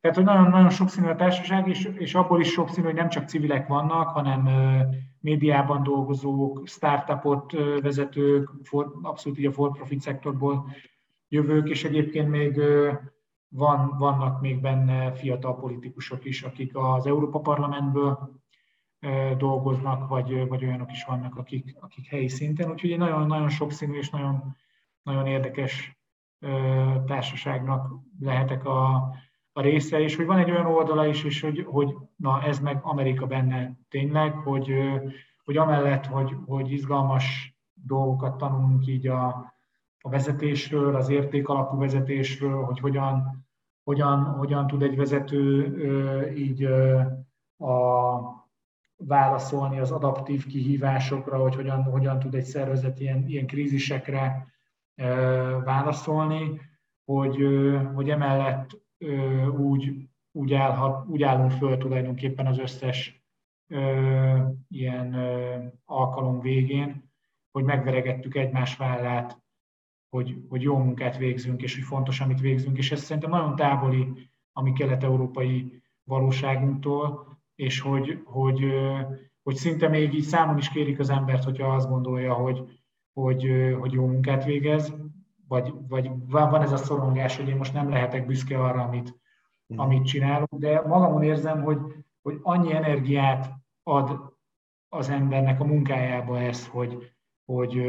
[0.00, 3.28] Tehát, hogy nagyon, nagyon sokszínű a társaság, és, és abból is sokszínű, hogy nem csak
[3.28, 4.48] civilek vannak, hanem
[5.20, 10.66] médiában dolgozók, startupot vezetők, for, abszolút így a for-profit szektorból
[11.28, 12.60] jövők, és egyébként még
[13.50, 18.40] van, vannak még benne fiatal politikusok is, akik az Európa Parlamentből
[19.36, 22.70] dolgoznak, vagy, vagy olyanok is vannak, akik, akik helyi szinten.
[22.70, 24.56] Úgyhogy egy nagyon, nagyon sokszínű és nagyon,
[25.02, 25.98] nagyon érdekes
[27.06, 28.94] társaságnak lehetek a,
[29.52, 32.78] a része, és hogy van egy olyan oldala is, és hogy, hogy na ez meg
[32.82, 34.74] Amerika benne tényleg, hogy,
[35.44, 39.54] hogy amellett, hogy, hogy izgalmas dolgokat tanulunk így a,
[40.00, 43.46] a vezetésről, az érték alapú vezetésről, hogy hogyan,
[43.82, 46.64] hogyan, hogyan tud egy vezető így
[47.56, 48.40] a,
[48.96, 54.46] válaszolni az adaptív kihívásokra, hogy hogyan, hogyan tud egy szervezet ilyen, ilyen krízisekre
[55.64, 56.60] válaszolni,
[57.04, 57.46] hogy,
[57.94, 58.80] hogy emellett
[59.56, 63.24] úgy, úgy, állhat, úgy állunk föl tulajdonképpen az összes
[64.68, 65.14] ilyen
[65.84, 67.12] alkalom végén,
[67.50, 69.39] hogy megveregettük egymás vállát
[70.10, 74.30] hogy, hogy jó munkát végzünk, és hogy fontos, amit végzünk, és ez szerintem nagyon távoli
[74.52, 78.64] a mi kelet-európai valóságunktól, és hogy, hogy,
[79.42, 82.82] hogy szinte még így számon is kérik az embert, hogyha azt gondolja, hogy,
[83.12, 84.94] hogy, hogy jó munkát végez,
[85.48, 89.20] vagy, vagy van ez a szorongás, hogy én most nem lehetek büszke arra, amit,
[89.74, 89.78] mm.
[89.78, 91.78] amit csinálok, de magamon érzem, hogy,
[92.22, 93.52] hogy annyi energiát
[93.82, 94.34] ad
[94.88, 97.12] az embernek a munkájába ez, hogy,
[97.44, 97.82] hogy,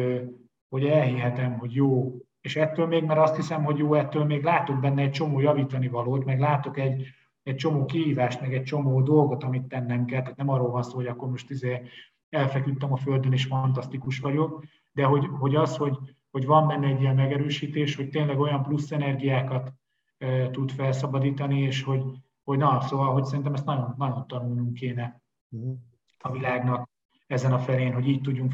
[0.71, 4.79] hogy elhihetem, hogy jó, és ettől még, mert azt hiszem, hogy jó, ettől még látok
[4.79, 7.07] benne egy csomó javítani valót, meg látok egy,
[7.43, 10.21] egy csomó kihívást, meg egy csomó dolgot, amit tennem kell.
[10.21, 11.81] Tehát nem arról van szó, hogy akkor most izé
[12.29, 15.97] elfeküdtem a földön, és fantasztikus vagyok, de hogy, hogy az, hogy,
[16.31, 19.73] hogy van benne egy ilyen megerősítés, hogy tényleg olyan plusz energiákat
[20.17, 22.03] e, tud felszabadítani, és hogy,
[22.43, 25.71] hogy na, szóval, hogy szerintem ezt nagyon, nagyon tanulnunk kéne mhm.
[26.19, 26.89] a világnak
[27.27, 28.53] ezen a felén, hogy így tudjunk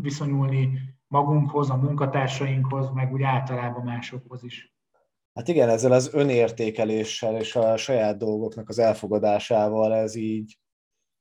[0.00, 4.74] viszonyulni magunkhoz, a munkatársainkhoz, meg úgy általában másokhoz is.
[5.34, 10.58] Hát igen, ezzel az önértékeléssel és a saját dolgoknak az elfogadásával ez így,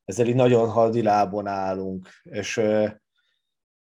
[0.05, 2.61] ezzel így nagyon hadilábon állunk, és,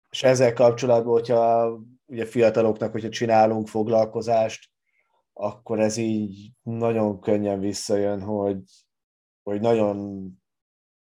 [0.10, 4.70] és ezzel kapcsolatban, hogyha ugye fiataloknak, hogyha csinálunk foglalkozást,
[5.34, 8.62] akkor ez így nagyon könnyen visszajön, hogy,
[9.44, 10.30] hogy nagyon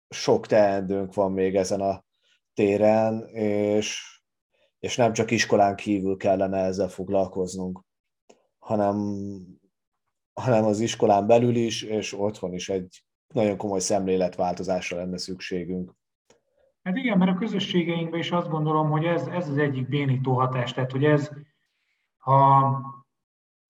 [0.10, 2.04] sok teendőnk van még ezen a
[2.54, 4.13] téren, és
[4.84, 7.80] és nem csak iskolán kívül kellene ezzel foglalkoznunk,
[8.60, 8.96] hanem,
[10.34, 13.04] hanem az iskolán belül is, és otthon is egy
[13.34, 15.94] nagyon komoly szemléletváltozásra lenne szükségünk.
[16.84, 20.74] Hát igen, mert a közösségeinkben is azt gondolom, hogy ez, ez az egyik bénító hatás,
[20.74, 21.32] tehát hogy ez,
[22.18, 22.62] ha,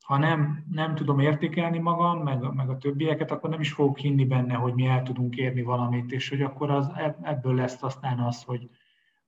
[0.05, 4.25] ha nem, nem tudom értékelni magam, meg, meg a többieket, akkor nem is fogok hinni
[4.25, 6.91] benne, hogy mi el tudunk érni valamit, és hogy akkor az,
[7.21, 8.69] ebből lesz aztán az, hogy,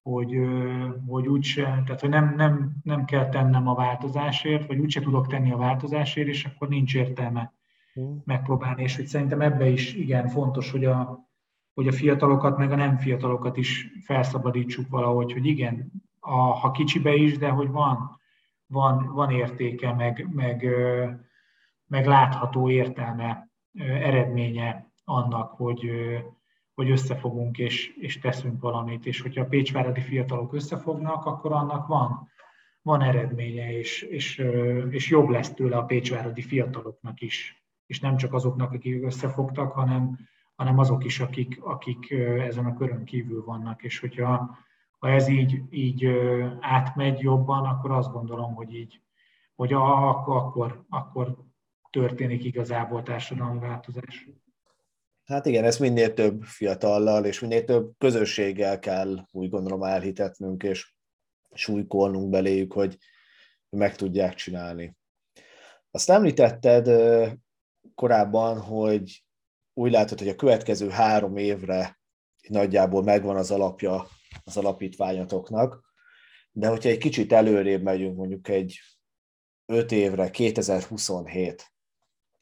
[0.09, 0.39] hogy,
[1.07, 5.51] hogy úgyse, tehát hogy nem, nem, nem kell tennem a változásért, vagy úgyse tudok tenni
[5.51, 7.53] a változásért, és akkor nincs értelme
[7.93, 8.21] hmm.
[8.25, 8.83] megpróbálni.
[8.83, 11.27] És hogy szerintem ebbe is igen fontos, hogy a,
[11.73, 17.13] hogy a fiatalokat, meg a nem fiatalokat is felszabadítsuk valahogy, hogy igen, a, ha kicsibe
[17.15, 18.19] is, de hogy van,
[18.67, 20.67] van, van értéke, meg, meg,
[21.87, 25.89] meg látható értelme, eredménye annak, hogy,
[26.75, 32.29] hogy összefogunk és, és teszünk valamit, és hogyha a Pécsváradi fiatalok összefognak, akkor annak van,
[32.81, 34.37] van eredménye, és, és,
[34.89, 40.19] és jobb lesz tőle a Pécsváradi fiataloknak is, és nem csak azoknak, akik összefogtak, hanem,
[40.55, 44.57] hanem azok is, akik, akik ezen a körön kívül vannak, és hogyha
[44.99, 46.05] ha ez így, így
[46.59, 49.01] átmegy jobban, akkor azt gondolom, hogy így,
[49.55, 51.37] hogy akkor, akkor
[51.89, 54.29] történik igazából társadalmi változás.
[55.25, 60.93] Hát igen, ezt minél több fiatallal és minél több közösséggel kell úgy gondolom elhitetnünk és
[61.53, 62.97] súlykolnunk beléjük, hogy
[63.69, 64.95] meg tudják csinálni.
[65.91, 66.89] Azt említetted
[67.95, 69.23] korábban, hogy
[69.73, 71.99] úgy látod, hogy a következő három évre
[72.47, 74.07] nagyjából megvan az alapja
[74.43, 75.93] az alapítványotoknak,
[76.51, 78.79] de hogyha egy kicsit előrébb megyünk, mondjuk egy
[79.65, 81.74] öt évre, 2027,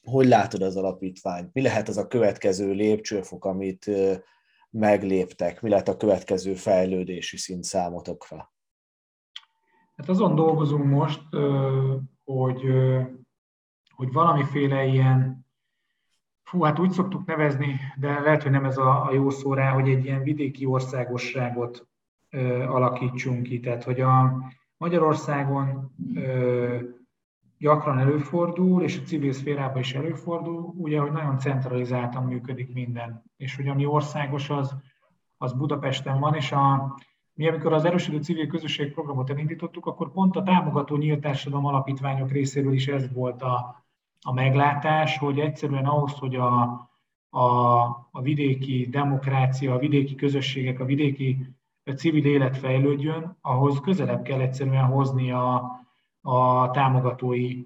[0.04, 1.52] hogy látod az alapítványt?
[1.52, 3.90] Mi lehet az a következő lépcsőfok, amit
[4.70, 5.60] megléptek?
[5.60, 8.52] Mi lehet a következő fejlődési szint számotokra?
[9.96, 11.22] Hát azon dolgozunk most,
[12.24, 12.62] hogy,
[13.94, 15.46] hogy valamiféle ilyen,
[16.42, 19.88] fú, hát úgy szoktuk nevezni, de lehet, hogy nem ez a, jó szó rá, hogy
[19.88, 21.88] egy ilyen vidéki országosságot
[22.66, 23.60] alakítsunk ki.
[23.60, 24.42] Tehát, hogy a
[24.76, 25.94] Magyarországon
[27.64, 33.22] gyakran előfordul, és a civil szférában is előfordul, ugye, hogy nagyon centralizáltan működik minden.
[33.36, 34.76] És hogy ami országos, az,
[35.36, 36.94] az Budapesten van, és a,
[37.34, 42.30] mi amikor az erősödő civil közösség programot elindítottuk, akkor pont a támogató nyílt társadalom alapítványok
[42.30, 43.84] részéről is ez volt a,
[44.20, 46.62] a meglátás, hogy egyszerűen ahhoz, hogy a,
[47.30, 47.46] a,
[48.10, 51.54] a vidéki demokrácia, a vidéki közösségek, a vidéki
[51.96, 55.82] civil élet fejlődjön, ahhoz közelebb kell egyszerűen hozni a,
[56.26, 57.62] a támogatói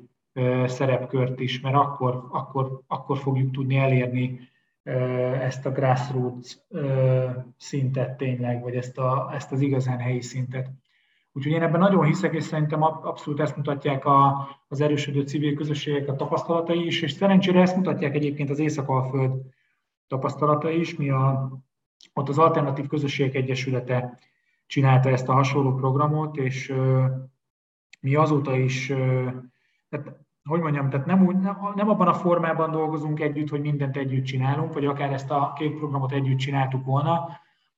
[0.67, 4.41] szerepkört is, mert akkor, akkor, akkor fogjuk tudni elérni
[5.41, 6.57] ezt a grassroots
[7.57, 10.71] szintet tényleg, vagy ezt, a, ezt az igazán helyi szintet.
[11.33, 16.09] Úgyhogy én ebben nagyon hiszek, és szerintem abszolút ezt mutatják a, az erősödő civil közösségek
[16.09, 19.33] a tapasztalatai is, és szerencsére ezt mutatják egyébként az Észak-Alföld
[20.07, 20.97] tapasztalatai is.
[20.97, 21.51] Mi a,
[22.15, 24.19] ott az Alternatív Közösségek Egyesülete
[24.67, 26.75] csinálta ezt a hasonló programot, és
[28.01, 28.87] mi azóta is,
[29.89, 31.37] tehát, hogy mondjam, tehát nem, úgy,
[31.75, 35.77] nem abban a formában dolgozunk együtt, hogy mindent együtt csinálunk, vagy akár ezt a két
[35.77, 37.29] programot együtt csináltuk volna,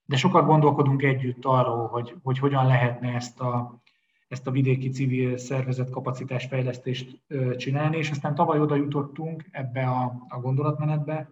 [0.05, 3.81] de sokat gondolkodunk együtt arról, hogy, hogy hogyan lehetne ezt a,
[4.29, 7.23] ezt a vidéki civil szervezet kapacitásfejlesztést
[7.57, 11.31] csinálni, és aztán tavaly oda jutottunk ebbe a, a gondolatmenetbe,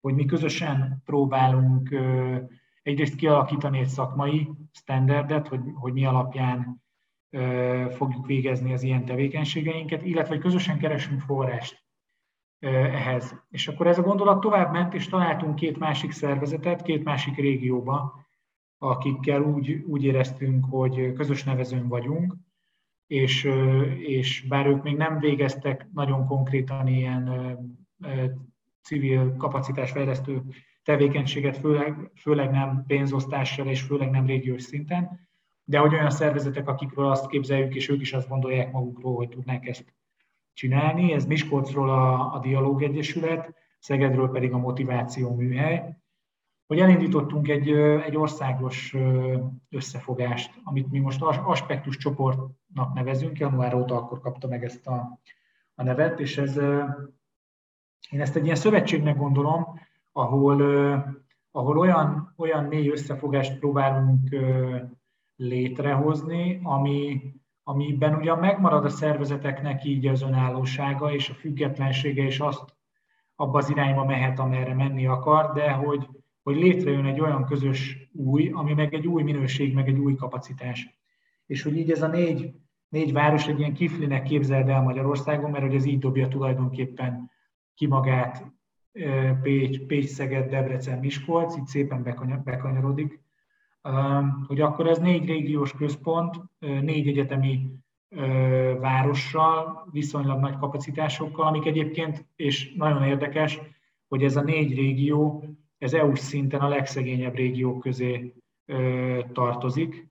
[0.00, 1.94] hogy mi közösen próbálunk
[2.82, 6.82] egyrészt kialakítani egy szakmai standardet, hogy, hogy mi alapján
[7.90, 11.86] fogjuk végezni az ilyen tevékenységeinket, illetve hogy közösen keresünk forrást
[12.60, 13.44] ehhez.
[13.48, 18.26] És akkor ez a gondolat tovább ment, és találtunk két másik szervezetet, két másik régióba,
[18.78, 22.34] akikkel úgy, úgy éreztünk, hogy közös nevezőn vagyunk,
[23.06, 23.44] és,
[23.98, 27.56] és bár ők még nem végeztek nagyon konkrétan ilyen
[28.82, 30.42] civil kapacitásfejlesztő
[30.82, 35.27] tevékenységet, főleg, főleg nem pénzosztással és főleg nem régiós szinten,
[35.68, 39.66] de hogy olyan szervezetek, akikről azt képzeljük, és ők is azt gondolják magukról, hogy tudnák
[39.66, 39.94] ezt
[40.52, 41.12] csinálni.
[41.12, 45.96] Ez Miskolcról a, a Dialóg Egyesület, Szegedről pedig a Motiváció Műhely,
[46.66, 47.70] hogy elindítottunk egy,
[48.06, 48.96] egy országos
[49.70, 55.18] összefogást, amit mi most aspektus csoportnak nevezünk, január óta akkor kapta meg ezt a,
[55.74, 56.56] a nevet, és ez,
[58.10, 59.80] én ezt egy ilyen szövetségnek gondolom,
[60.12, 60.62] ahol,
[61.50, 64.28] ahol olyan, olyan mély összefogást próbálunk
[65.38, 67.20] létrehozni, ami,
[67.62, 72.76] amiben ugyan megmarad a szervezeteknek így az önállósága és a függetlensége, és azt
[73.34, 76.08] abba az irányba mehet, amerre menni akar, de hogy,
[76.42, 80.98] hogy létrejön egy olyan közös új, ami meg egy új minőség, meg egy új kapacitás.
[81.46, 82.54] És hogy így ez a négy,
[82.88, 87.30] négy város egy ilyen kiflinek képzeld el Magyarországon, mert hogy ez így dobja tulajdonképpen
[87.74, 88.44] ki magát
[89.42, 92.02] Pécs, Pécs Szeged, Debrecen, Miskolc, itt szépen
[92.44, 93.26] bekanyarodik
[94.46, 97.70] hogy akkor ez négy régiós központ, négy egyetemi
[98.80, 103.60] várossal, viszonylag nagy kapacitásokkal, amik egyébként, és nagyon érdekes,
[104.08, 105.44] hogy ez a négy régió,
[105.78, 108.34] ez EU-s szinten a legszegényebb régiók közé
[109.32, 110.06] tartozik.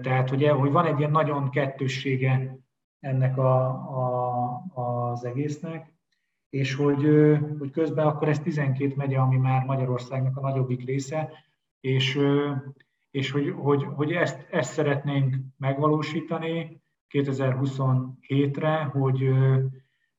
[0.00, 2.58] Tehát, hogy, hogy van egy ilyen nagyon kettőssége
[3.00, 5.92] ennek a, a, az egésznek,
[6.50, 7.06] és hogy,
[7.58, 11.32] hogy közben akkor ez 12 megye, ami már Magyarországnak a nagyobbik része,
[11.84, 12.18] és,
[13.10, 19.28] és hogy, hogy, hogy ezt, ezt szeretnénk megvalósítani 2027-re, hogy,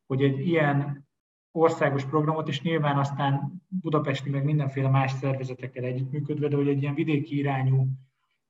[0.05, 1.07] hogy egy ilyen
[1.51, 6.93] országos programot, és nyilván aztán budapesti meg mindenféle más szervezetekkel együttműködve, de hogy egy ilyen
[6.93, 7.87] vidéki irányú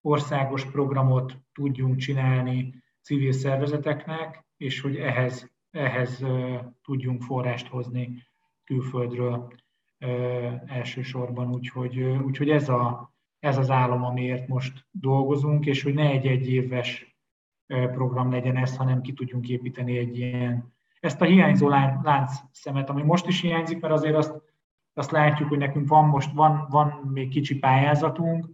[0.01, 6.25] országos programot tudjunk csinálni civil szervezeteknek, és hogy ehhez, ehhez
[6.81, 8.23] tudjunk forrást hozni
[8.63, 9.53] külföldről
[10.65, 16.25] elsősorban, úgyhogy, úgyhogy ez, a, ez az állam, amiért most dolgozunk, és hogy ne egy
[16.27, 17.17] egyéves
[17.67, 23.01] program legyen ez, hanem ki tudjunk építeni egy ilyen, ezt a hiányzó lánc szemet, ami
[23.01, 24.41] most is hiányzik, mert azért azt,
[24.93, 28.49] azt látjuk, hogy nekünk van most, van, van még kicsi pályázatunk,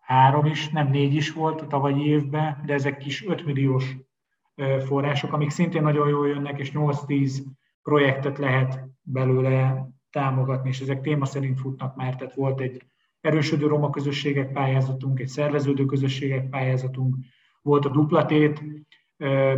[0.00, 3.96] három is, nem négy is volt a tavalyi évben, de ezek kis 5 milliós
[4.86, 7.42] források, amik szintén nagyon jól jönnek, és 8-10
[7.84, 12.82] projektet lehet belőle támogatni, és ezek téma szerint futnak már, tehát volt egy
[13.20, 17.16] erősödő roma közösségek pályázatunk, egy szerveződő közösségek pályázatunk,
[17.62, 18.62] volt a duplatét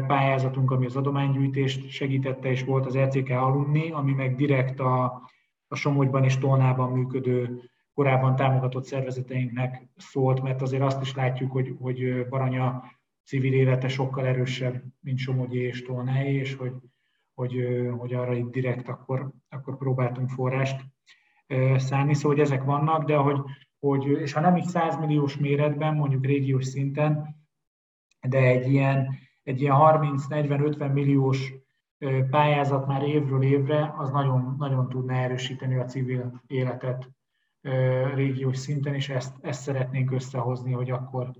[0.07, 5.05] pályázatunk, ami az adománygyűjtést segítette, és volt az RCK alumni, ami meg direkt a,
[5.68, 7.61] a Somogyban és Tolnában működő
[7.95, 12.85] korábban támogatott szervezeteinknek szólt, mert azért azt is látjuk, hogy, hogy Baranya
[13.24, 16.72] civil élete sokkal erősebb, mint Somogyi és Tolnái, és hogy,
[17.37, 17.55] hogy,
[17.99, 20.84] hogy arra itt direkt akkor, akkor próbáltunk forrást
[21.76, 23.41] szállni, szóval hogy ezek vannak, de hogy,
[23.78, 27.37] hogy és ha nem is 100 milliós méretben, mondjuk régiós szinten,
[28.28, 31.53] de egy ilyen, egy ilyen 30-40-50 milliós
[32.30, 37.11] pályázat már évről évre, az nagyon, nagyon tudna erősíteni a civil életet
[38.14, 41.30] régiós szinten, és ezt, ezt szeretnénk összehozni, hogy akkor,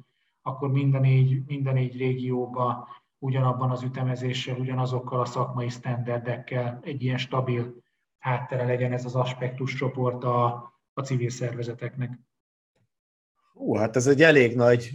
[0.43, 2.89] akkor minden, négy, minden négy régióba
[3.27, 7.75] ugyanabban az ütemezéssel, ugyanazokkal a szakmai sztenderdekkel egy ilyen stabil
[8.19, 10.45] háttere legyen ez az aspektus csoport a,
[10.93, 12.19] a civil szervezeteknek.
[13.53, 14.91] Hú, hát ez egy elég nagy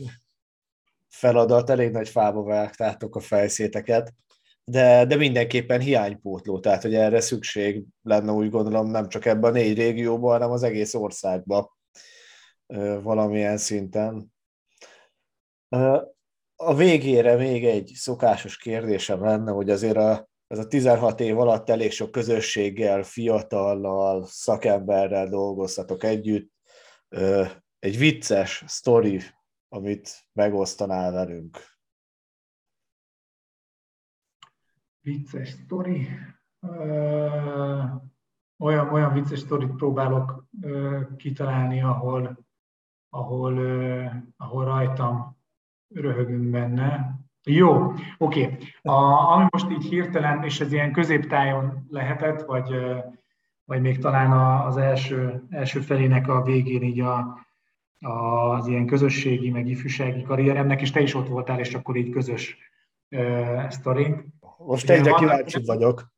[1.07, 4.13] feladat, elég nagy fába vágtátok a fejszéteket,
[4.63, 9.53] de, de mindenképpen hiánypótló, tehát hogy erre szükség lenne úgy gondolom nem csak ebben a
[9.53, 11.69] négy régióban, hanem az egész országban
[13.01, 14.33] valamilyen szinten.
[16.63, 21.69] A végére még egy szokásos kérdésem lenne, hogy azért a, ez a 16 év alatt
[21.69, 26.51] elég sok közösséggel, fiatallal, szakemberrel dolgoztatok együtt.
[27.79, 29.21] Egy vicces sztori,
[29.69, 31.57] amit megosztanál velünk.
[35.01, 36.07] Vicces sztori?
[38.57, 40.45] olyan, olyan vicces sztorit próbálok
[41.17, 42.45] kitalálni, ahol,
[43.09, 43.59] ahol,
[44.37, 45.39] ahol rajtam
[45.93, 47.19] röhögünk benne.
[47.43, 48.43] Jó, oké.
[48.43, 48.57] Okay.
[49.33, 52.75] Ami most így hirtelen, és ez ilyen középtájon lehetett, vagy,
[53.65, 54.31] vagy még talán
[54.65, 57.39] az első, első felének a végén így a,
[57.99, 62.57] az ilyen közösségi, meg ifjúsági karrieremnek, és te is ott voltál, és akkor így közös
[63.09, 64.25] uh, sztorink.
[64.57, 66.11] Most egyre kíváncsi vagyok.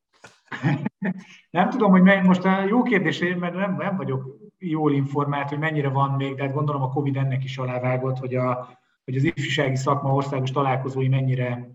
[1.50, 5.60] nem tudom, hogy mely, most a jó kérdés, mert nem, nem vagyok jól informált, hogy
[5.60, 9.24] mennyire van még, de hát gondolom a Covid ennek is alávágott, hogy a, hogy az
[9.24, 11.70] ifjúsági szakma országos találkozói mennyire,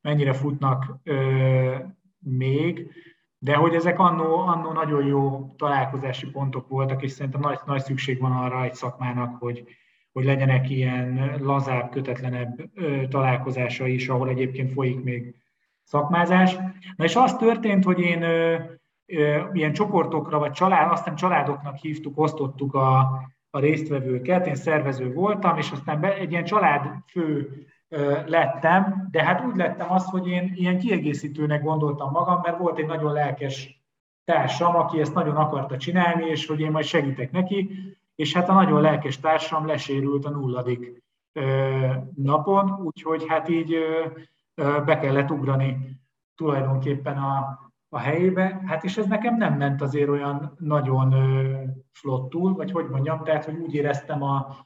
[0.00, 1.74] mennyire futnak ö,
[2.18, 2.90] még,
[3.38, 8.20] de hogy ezek annó, annó nagyon jó találkozási pontok voltak, és szerintem nagy, nagy szükség
[8.20, 9.64] van arra egy szakmának, hogy,
[10.12, 15.34] hogy legyenek ilyen lazább, kötetlenebb ö, találkozása is, ahol egyébként folyik még
[15.82, 16.56] szakmázás.
[16.96, 18.58] Na és az történt, hogy én ö,
[19.06, 23.20] ö, ilyen csoportokra, vagy család, aztán családoknak hívtuk, osztottuk a,
[23.54, 27.50] a résztvevőket, én szervező voltam, és aztán be, egy ilyen családfő
[28.26, 32.86] lettem, de hát úgy lettem az, hogy én ilyen kiegészítőnek gondoltam magam, mert volt egy
[32.86, 33.82] nagyon lelkes
[34.24, 37.70] társam, aki ezt nagyon akarta csinálni, és hogy én majd segítek neki,
[38.14, 41.02] és hát a nagyon lelkes társam lesérült a nulladik
[42.14, 43.76] napon, úgyhogy hát így
[44.84, 46.00] be kellett ugrani
[46.34, 47.58] tulajdonképpen a,
[47.94, 51.14] a helyébe, hát és ez nekem nem ment azért olyan nagyon
[51.92, 54.56] flottul, vagy hogy mondjam, tehát hogy úgy éreztem a,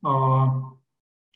[0.00, 0.42] a,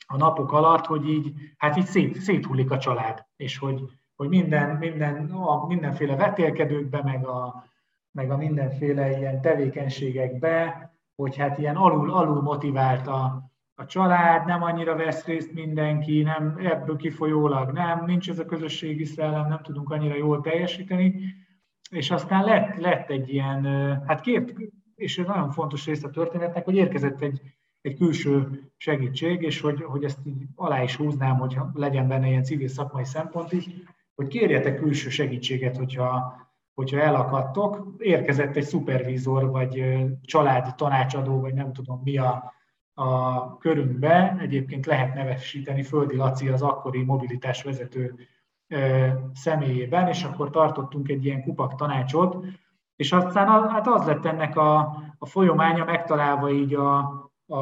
[0.06, 3.82] a napok alatt, hogy így, hát így szét, széthullik a család, és hogy,
[4.16, 7.64] hogy minden, minden, a mindenféle vetélkedőkbe, meg a,
[8.10, 14.62] meg a mindenféle ilyen tevékenységekbe, hogy hát ilyen alul, alul motivált a, a család, nem
[14.62, 19.90] annyira vesz részt mindenki, nem ebből kifolyólag nem, nincs ez a közösségi szellem, nem tudunk
[19.90, 21.34] annyira jól teljesíteni,
[21.90, 23.64] és aztán lett, lett egy ilyen,
[24.06, 24.52] hát kért,
[24.94, 27.40] és ez nagyon fontos része a történetnek, hogy érkezett egy,
[27.80, 32.42] egy külső segítség, és hogy, hogy ezt így alá is húznám, hogy legyen benne ilyen
[32.42, 33.68] civil szakmai szempont is,
[34.14, 36.36] hogy kérjetek külső segítséget, hogyha,
[36.74, 37.94] hogyha elakadtok.
[37.98, 39.84] Érkezett egy szupervízor, vagy
[40.22, 42.52] család tanácsadó, vagy nem tudom mi a,
[43.02, 44.36] a körünkbe.
[44.40, 48.14] Egyébként lehet nevesíteni Földi Laci, az akkori mobilitás vezető
[49.32, 52.44] személyében, és akkor tartottunk egy ilyen kupak tanácsot,
[52.96, 54.78] és aztán hát az lett ennek a,
[55.18, 56.98] a folyománya megtalálva így a,
[57.46, 57.58] a,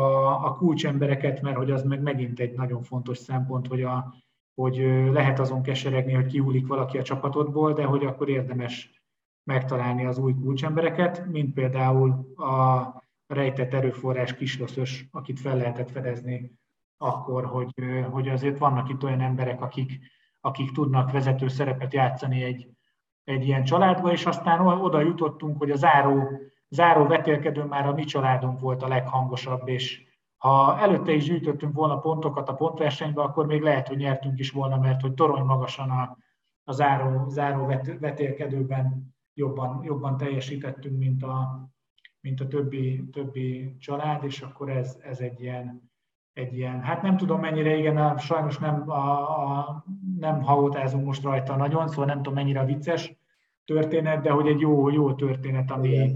[0.46, 4.14] a kulcsembereket, mert hogy az meg megint egy nagyon fontos szempont, hogy, a,
[4.54, 4.76] hogy
[5.12, 9.02] lehet azon keseregni, hogy kiúlik valaki a csapatodból, de hogy akkor érdemes
[9.44, 12.84] megtalálni az új kulcsembereket, mint például a
[13.30, 16.58] rejtett erőforrás kisloszos, akit fel lehetett fedezni
[16.96, 17.74] akkor, hogy,
[18.10, 20.00] hogy azért vannak itt olyan emberek, akik,
[20.40, 22.68] akik tudnak vezető szerepet játszani egy,
[23.24, 26.28] egy ilyen családba, és aztán oda jutottunk, hogy a záró,
[26.68, 30.02] záró vetélkedő már a mi családunk volt a leghangosabb, és
[30.36, 34.78] ha előtte is gyűjtöttünk volna pontokat a pontversenybe, akkor még lehet, hogy nyertünk is volna,
[34.78, 36.16] mert hogy torony magasan a,
[36.64, 41.68] a záró, záró vet, vetélkedőben jobban, jobban teljesítettünk, mint a,
[42.20, 45.90] mint a többi, többi család, és akkor ez, ez egy ilyen,
[46.32, 49.18] egy ilyen, hát nem tudom mennyire, igen, sajnos nem, a,
[49.58, 49.84] a,
[50.18, 53.16] nem haótázunk most rajta nagyon, szóval nem tudom mennyire vicces
[53.64, 56.12] történet, de hogy egy jó, jó történet, ami,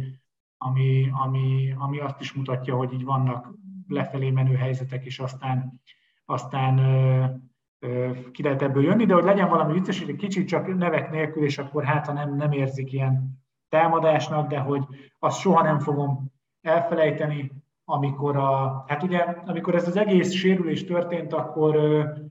[0.58, 3.54] ami, ami, ami azt is mutatja, hogy így vannak
[3.88, 5.80] lefelé menő helyzetek, és aztán,
[6.24, 7.24] aztán ö,
[7.78, 11.10] ö, ki lehet ebből jönni, de hogy legyen valami vicces, hogy egy kicsit csak nevek
[11.10, 13.43] nélkül, és akkor hát, ha nem, nem érzik ilyen
[13.74, 14.82] támadásnak, de hogy
[15.18, 17.52] azt soha nem fogom elfelejteni,
[17.84, 21.76] amikor, a, hát ugye, amikor ez az egész sérülés történt, akkor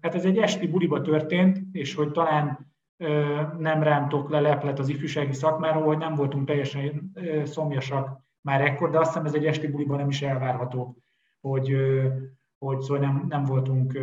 [0.01, 2.71] hát ez egy esti buliba történt, és hogy talán
[3.57, 7.11] nem rántok le leplet az ifjúsági szakmáról, hogy nem voltunk teljesen
[7.43, 10.97] szomjasak már ekkor, de azt hiszem ez egy esti buliban nem is elvárható,
[11.41, 11.75] hogy,
[12.57, 13.97] hogy szóval nem, nem voltunk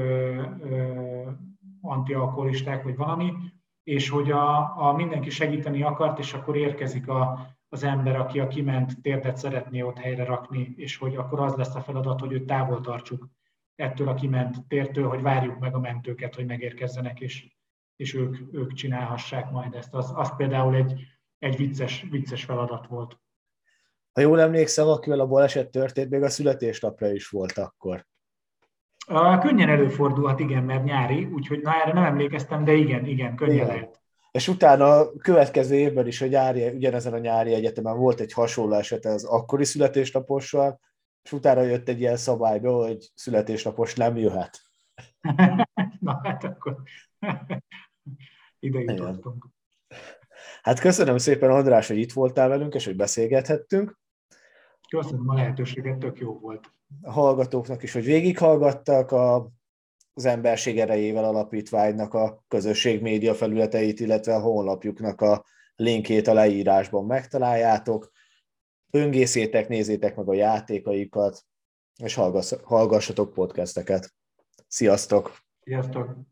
[1.80, 3.32] antialkoholisták, vagy valami,
[3.91, 8.49] és hogy a, a mindenki segíteni akart, és akkor érkezik a, az ember, aki a
[8.49, 12.47] kiment térdet szeretné ott helyre rakni, és hogy akkor az lesz a feladat, hogy őt
[12.47, 13.28] távol tartsuk
[13.74, 17.57] ettől a kiment tértől, hogy várjuk meg a mentőket, hogy megérkezzenek, és,
[17.97, 19.95] és ők, ők csinálhassák majd ezt.
[19.95, 21.01] Az, az például egy,
[21.38, 23.20] egy vicces, vicces feladat volt.
[24.12, 28.07] Ha jól emlékszem, akivel a baleset történt, még a születésnapra is volt akkor.
[29.07, 33.55] A, könnyen előfordulhat, igen, mert nyári, úgyhogy na erre nem emlékeztem, de igen, igen, könnyen
[33.55, 33.66] igen.
[33.66, 34.01] lehet.
[34.30, 38.74] És utána a következő évben is a nyári, ugyanezen a nyári egyetemen volt egy hasonló
[38.74, 40.80] eset az akkori születésnapossal,
[41.22, 44.61] és utána jött egy ilyen szabályba, hogy születésnapos nem jöhet.
[46.01, 46.76] Na hát akkor
[48.59, 49.46] ide jutottunk.
[50.62, 53.99] Hát köszönöm szépen, András, hogy itt voltál velünk, és hogy beszélgethettünk.
[54.91, 56.72] Köszönöm a lehetőséget, tök jó volt.
[57.03, 59.51] A hallgatóknak is, hogy végighallgattak a,
[60.14, 65.45] az Emberség Erejével Alapítványnak a közösség média felületeit, illetve a honlapjuknak a
[65.76, 68.11] linkét a leírásban megtaláljátok.
[68.91, 71.45] Öngészétek, nézzétek meg a játékaikat,
[72.03, 72.18] és
[72.62, 74.14] hallgassatok podcasteket.
[74.66, 75.38] Sziasztok!
[75.61, 76.30] Sziasztok!